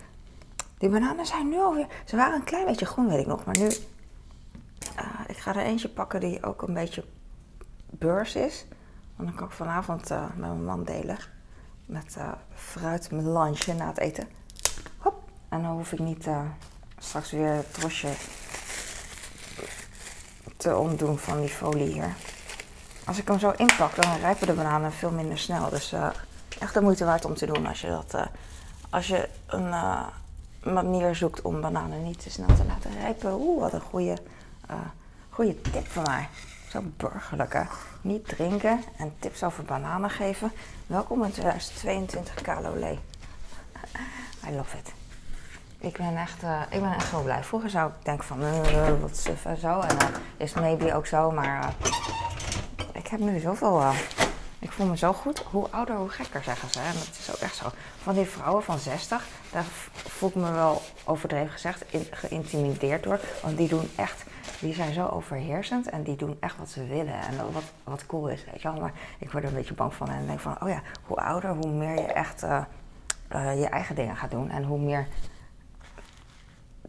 Die 0.79 0.89
bananen 0.89 1.27
zijn 1.27 1.49
nu 1.49 1.59
alweer, 1.59 1.87
ze 2.05 2.17
waren 2.17 2.35
een 2.35 2.45
klein 2.45 2.67
beetje 2.67 2.87
groen 2.87 3.09
weet 3.09 3.21
ik 3.21 3.27
nog, 3.27 3.45
maar 3.45 3.59
nu, 3.59 3.67
uh, 3.67 5.21
ik 5.27 5.37
ga 5.37 5.55
er 5.55 5.63
eentje 5.63 5.89
pakken 5.89 6.21
die 6.21 6.45
ook 6.45 6.63
een 6.63 6.75
beetje 6.75 7.05
beurs 7.91 8.35
is. 8.35 8.67
Want 9.17 9.29
dan 9.29 9.39
kan 9.39 9.47
ik 9.47 9.53
vanavond 9.53 10.09
met 10.09 10.37
mijn 10.37 10.65
man 10.65 10.85
delen. 10.85 11.19
Met 11.87 12.17
fruit, 12.55 13.11
mijn 13.11 13.33
lunch 13.33 13.67
na 13.67 13.87
het 13.87 13.99
eten. 13.99 14.29
En 15.53 15.63
dan 15.63 15.71
hoef 15.71 15.93
ik 15.93 15.99
niet 15.99 16.27
uh, 16.27 16.41
straks 16.99 17.31
weer 17.31 17.53
het 17.53 17.75
trosje 17.75 18.09
te 20.57 20.77
ontdoen 20.77 21.19
van 21.19 21.41
die 21.41 21.49
folie 21.49 21.93
hier. 21.93 22.15
Als 23.05 23.19
ik 23.19 23.29
hem 23.29 23.39
zo 23.39 23.51
inpak, 23.57 24.03
dan 24.03 24.17
rijpen 24.17 24.47
de 24.47 24.53
bananen 24.53 24.93
veel 24.93 25.11
minder 25.11 25.39
snel. 25.39 25.71
Dus 25.71 25.95
echt 26.59 26.75
de 26.75 26.81
moeite 26.81 27.05
waard 27.05 27.25
om 27.25 27.35
te 27.35 27.47
doen 27.47 27.67
als 27.67 27.81
je, 27.81 27.89
dat, 27.89 28.27
als 28.91 29.07
je 29.07 29.29
een 29.47 29.75
manier 30.73 31.15
zoekt 31.15 31.43
om 31.43 31.61
bananen 31.61 32.03
niet 32.03 32.23
te 32.23 32.31
snel 32.31 32.47
te 32.57 32.65
laten 32.67 32.93
rijpen. 32.93 33.33
Oeh, 33.33 33.61
wat 33.61 33.73
een 33.73 33.81
goede, 33.81 34.17
goede 35.31 35.61
tip 35.61 35.87
van 35.87 36.03
mij. 36.03 36.29
Zo 36.69 36.83
burgerlijke. 36.97 37.67
Niet 38.01 38.29
drinken 38.29 38.81
en 38.97 39.13
tips 39.19 39.43
over 39.43 39.65
bananen 39.65 40.11
geven. 40.11 40.53
Welkom 40.87 41.25
in 41.25 41.33
2022 41.33 42.35
Calolé. 42.35 42.99
I 44.49 44.55
love 44.55 44.77
it. 44.77 45.02
Ik 45.83 45.97
ben 45.97 46.17
echt, 46.17 46.43
uh, 46.43 46.61
ik 46.71 46.81
ben 46.81 46.95
echt 46.95 47.11
heel 47.11 47.23
blij. 47.23 47.45
Vroeger 47.45 47.71
zou 47.71 47.89
ik 47.89 48.05
denken 48.05 48.25
van, 48.25 48.43
uh, 48.43 49.01
wat 49.01 49.17
suf 49.17 49.45
en 49.45 49.57
zo. 49.57 49.81
En 49.81 49.99
dan 49.99 50.09
uh, 50.09 50.17
is 50.37 50.55
maybe 50.55 50.95
ook 50.95 51.07
zo, 51.07 51.31
maar 51.31 51.75
ik 52.93 53.07
heb 53.07 53.21
nu 53.21 53.39
zoveel... 53.39 53.83
ik 54.59 54.73
voel 54.73 54.87
me 54.87 54.97
zo 54.97 55.13
goed. 55.13 55.39
Hoe 55.51 55.67
ouder, 55.71 55.97
hoe 55.97 56.09
gekker, 56.09 56.43
zeggen 56.43 56.71
ze. 56.71 56.79
En 56.79 56.93
dat 56.93 57.17
is 57.19 57.31
ook 57.31 57.41
echt 57.41 57.57
zo. 57.57 57.67
Van 58.03 58.15
die 58.15 58.25
vrouwen 58.25 58.63
van 58.63 58.79
60, 58.79 59.27
daar 59.53 59.65
voel 59.93 60.29
ik 60.29 60.35
me 60.35 60.53
wel 60.53 60.83
overdreven 61.05 61.51
gezegd 61.51 61.85
geïntimideerd 62.11 63.03
door. 63.03 63.21
Want 63.43 63.57
die 63.57 63.69
doen 63.69 63.91
echt 63.97 64.25
die 64.61 64.75
zijn 64.75 64.93
zo 64.93 65.07
overheersend 65.07 65.91
en 65.91 66.03
die 66.03 66.17
doen 66.17 66.37
echt 66.41 66.57
wat 66.59 66.71
ze 66.71 66.87
willen. 66.87 67.21
En 67.21 67.53
wat, 67.53 67.65
wat 67.85 68.07
cool 68.07 68.29
is, 68.29 68.45
weet 68.45 68.63
je 68.63 68.73
wel. 68.73 68.81
Maar 68.81 68.93
ik 69.19 69.31
word 69.33 69.45
er 69.45 69.51
een 69.51 69.57
beetje 69.57 69.75
bang 69.75 69.95
van 69.95 70.09
en 70.09 70.27
denk 70.27 70.41
van, 70.41 70.57
oh 70.63 70.69
ja, 70.69 70.83
hoe 71.07 71.17
ouder, 71.17 71.51
hoe 71.51 71.71
meer 71.71 71.95
je 71.95 72.13
echt 72.13 72.41
je 73.31 73.69
eigen 73.71 73.95
dingen 73.95 74.17
gaat 74.17 74.31
doen. 74.31 74.51
En 74.51 74.65
hoe 74.65 74.79
meer, 74.79 75.07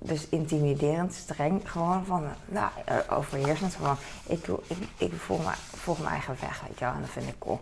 dus 0.03 0.29
intimiderend, 0.29 1.13
streng, 1.13 1.71
gewoon 1.71 2.05
van, 2.05 2.23
nou, 2.45 2.69
uh, 2.89 3.17
overheersend. 3.17 3.75
Gewoon, 3.75 3.97
ik, 4.25 4.47
ik, 4.47 4.77
ik 4.97 5.13
volg, 5.13 5.43
mijn, 5.43 5.57
volg 5.57 5.97
mijn 5.97 6.11
eigen 6.11 6.35
weg, 6.41 6.61
weet 6.67 6.79
je 6.79 6.85
wel. 6.85 6.93
En 6.93 7.01
dat 7.01 7.09
vind 7.09 7.27
ik 7.27 7.39
cool. 7.39 7.59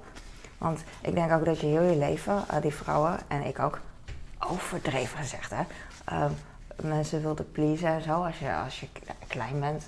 Want 0.58 0.84
ik 1.02 1.16
denk 1.16 1.32
ook 1.32 1.46
dat 1.46 1.60
je 1.60 1.68
heel 1.68 1.82
je 1.82 1.98
leven, 1.98 2.44
die 2.62 2.74
vrouwen 2.74 3.20
en 3.28 3.46
ik 3.46 3.60
ook, 3.60 3.80
overdreven 4.40 5.18
gezegd, 5.18 5.52
hè 5.56 5.64
mensen 6.84 7.22
wilden 7.22 7.52
pleasen 7.52 7.88
en 7.88 8.02
zo. 8.02 8.24
Als 8.24 8.40
je, 8.40 8.56
als 8.56 8.80
je 8.80 8.88
klein 9.28 9.60
bent, 9.60 9.88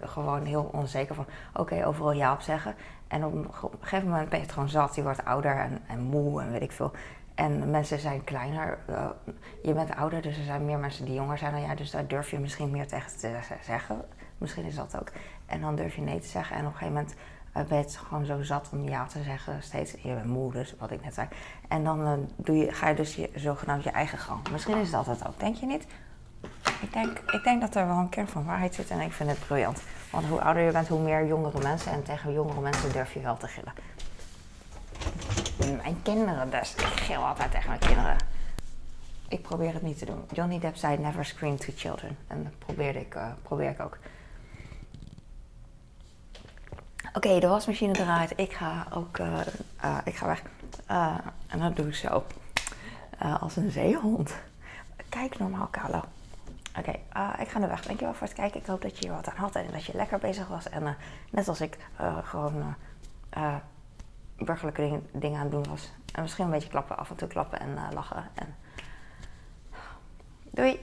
gewoon 0.00 0.44
heel 0.44 0.68
onzeker 0.72 1.14
van 1.14 1.26
oké, 1.54 1.86
overal 1.86 2.12
ja 2.12 2.32
op 2.32 2.40
zeggen. 2.40 2.74
En 3.08 3.24
op 3.24 3.34
een 3.34 3.48
gegeven 3.80 4.08
moment 4.08 4.28
ben 4.28 4.38
je 4.38 4.44
het 4.44 4.54
gewoon 4.54 4.68
zat. 4.68 4.94
Je 4.94 5.02
wordt 5.02 5.24
ouder 5.24 5.56
en, 5.56 5.78
en 5.86 6.00
moe 6.00 6.42
en 6.42 6.52
weet 6.52 6.62
ik 6.62 6.72
veel. 6.72 6.92
En 7.36 7.70
mensen 7.70 7.98
zijn 7.98 8.24
kleiner. 8.24 8.78
Uh, 8.90 9.06
je 9.62 9.72
bent 9.72 9.96
ouder, 9.96 10.22
dus 10.22 10.38
er 10.38 10.44
zijn 10.44 10.64
meer 10.64 10.78
mensen 10.78 11.04
die 11.04 11.14
jonger 11.14 11.38
zijn 11.38 11.52
dan 11.52 11.60
jij. 11.60 11.74
Dus 11.74 11.90
daar 11.90 12.06
durf 12.06 12.30
je 12.30 12.38
misschien 12.38 12.70
meer 12.70 12.86
tegen 12.86 13.18
te 13.18 13.38
zeggen. 13.62 14.04
Misschien 14.38 14.64
is 14.64 14.74
dat 14.74 14.96
ook. 15.00 15.12
En 15.46 15.60
dan 15.60 15.76
durf 15.76 15.94
je 15.94 16.02
nee 16.02 16.20
te 16.20 16.28
zeggen. 16.28 16.56
En 16.56 16.66
op 16.66 16.72
een 16.72 16.78
gegeven 16.78 16.94
moment 16.94 17.14
uh, 17.56 17.62
ben 17.62 17.78
je 17.78 17.84
het 17.84 17.96
gewoon 17.96 18.24
zo 18.24 18.42
zat 18.42 18.68
om 18.72 18.88
ja 18.88 19.06
te 19.06 19.22
zeggen. 19.22 19.62
Steeds, 19.62 19.92
je 19.92 20.14
bent 20.14 20.26
moe, 20.26 20.52
dus 20.52 20.74
wat 20.78 20.90
ik 20.90 21.04
net 21.04 21.14
zei. 21.14 21.28
En 21.68 21.84
dan 21.84 22.00
uh, 22.00 22.12
doe 22.36 22.56
je, 22.56 22.72
ga 22.72 22.88
je 22.88 22.94
dus 22.94 23.14
je, 23.14 23.30
zogenaamd 23.34 23.82
je 23.82 23.90
eigen 23.90 24.18
gang. 24.18 24.50
Misschien 24.50 24.76
is 24.76 24.90
dat 24.90 25.06
het 25.06 25.26
ook, 25.26 25.40
denk 25.40 25.56
je 25.56 25.66
niet? 25.66 25.86
Ik 26.80 26.92
denk, 26.92 27.18
ik 27.18 27.44
denk 27.44 27.60
dat 27.60 27.74
er 27.74 27.86
wel 27.86 27.96
een 27.96 28.08
kern 28.08 28.28
van 28.28 28.44
waarheid 28.44 28.74
zit 28.74 28.90
en 28.90 29.00
ik 29.00 29.12
vind 29.12 29.30
het 29.30 29.38
briljant. 29.38 29.82
Want 30.10 30.26
hoe 30.26 30.40
ouder 30.40 30.62
je 30.62 30.72
bent, 30.72 30.88
hoe 30.88 31.00
meer 31.00 31.26
jongere 31.26 31.62
mensen. 31.62 31.92
En 31.92 32.02
tegen 32.02 32.32
jongere 32.32 32.60
mensen 32.60 32.92
durf 32.92 33.14
je 33.14 33.20
wel 33.20 33.36
te 33.36 33.46
gillen. 33.48 33.72
Mijn 35.56 36.02
kinderen 36.02 36.50
dus. 36.50 36.74
Ik 36.74 36.84
gil 36.84 37.26
altijd 37.26 37.50
tegen 37.50 37.68
mijn 37.68 37.80
kinderen. 37.80 38.16
Ik 39.28 39.42
probeer 39.42 39.72
het 39.72 39.82
niet 39.82 39.98
te 39.98 40.04
doen. 40.04 40.24
Johnny 40.32 40.58
Depp 40.58 40.76
zei 40.76 40.98
never 40.98 41.24
scream 41.24 41.56
to 41.56 41.72
children. 41.76 42.16
En 42.26 42.42
dat 42.42 42.58
probeerde 42.58 43.00
ik, 43.00 43.14
uh, 43.14 43.32
probeer 43.42 43.70
ik 43.70 43.80
ook. 43.80 43.98
Oké, 47.12 47.38
de 47.38 47.46
wasmachine 47.46 47.92
draait. 47.92 48.32
Ik 48.36 48.52
ga 48.52 48.86
ook 48.92 49.18
uh, 49.18 49.40
uh, 49.84 49.98
ik 50.04 50.16
ga 50.16 50.26
weg. 50.26 50.42
en 51.46 51.58
dat 51.58 51.76
doe 51.76 51.86
ik 51.86 51.94
zo. 51.94 52.24
als 53.40 53.56
een 53.56 53.70
zeehond. 53.70 54.34
Kijk 55.08 55.38
normaal, 55.38 55.68
Carlo. 55.70 56.02
Oké, 56.78 56.90
ik 57.40 57.48
ga 57.48 57.58
naar 57.58 57.68
weg. 57.68 57.82
Dankjewel 57.82 58.14
voor 58.14 58.26
het 58.26 58.36
kijken. 58.36 58.60
Ik 58.60 58.66
hoop 58.66 58.82
dat 58.82 58.98
je 58.98 59.06
hier 59.06 59.14
wat 59.14 59.28
aan 59.28 59.36
had 59.36 59.54
en 59.54 59.66
dat 59.72 59.84
je 59.84 59.96
lekker 59.96 60.18
bezig 60.18 60.48
was. 60.48 60.68
En 60.68 60.96
net 61.30 61.48
als 61.48 61.60
ik 61.60 61.76
gewoon 62.22 62.74
burgerlijke 64.38 64.80
dingen, 64.80 65.06
dingen, 65.12 65.36
aan 65.36 65.42
het 65.42 65.52
doen 65.52 65.68
was. 65.68 65.92
En 66.12 66.22
misschien 66.22 66.44
een 66.44 66.50
beetje 66.50 66.68
klappen, 66.68 66.96
af 66.96 67.10
en 67.10 67.16
toe 67.16 67.28
klappen 67.28 67.60
en 67.60 67.78
lachen. 67.92 68.24
En... 68.34 68.54
Doei! 70.50 70.80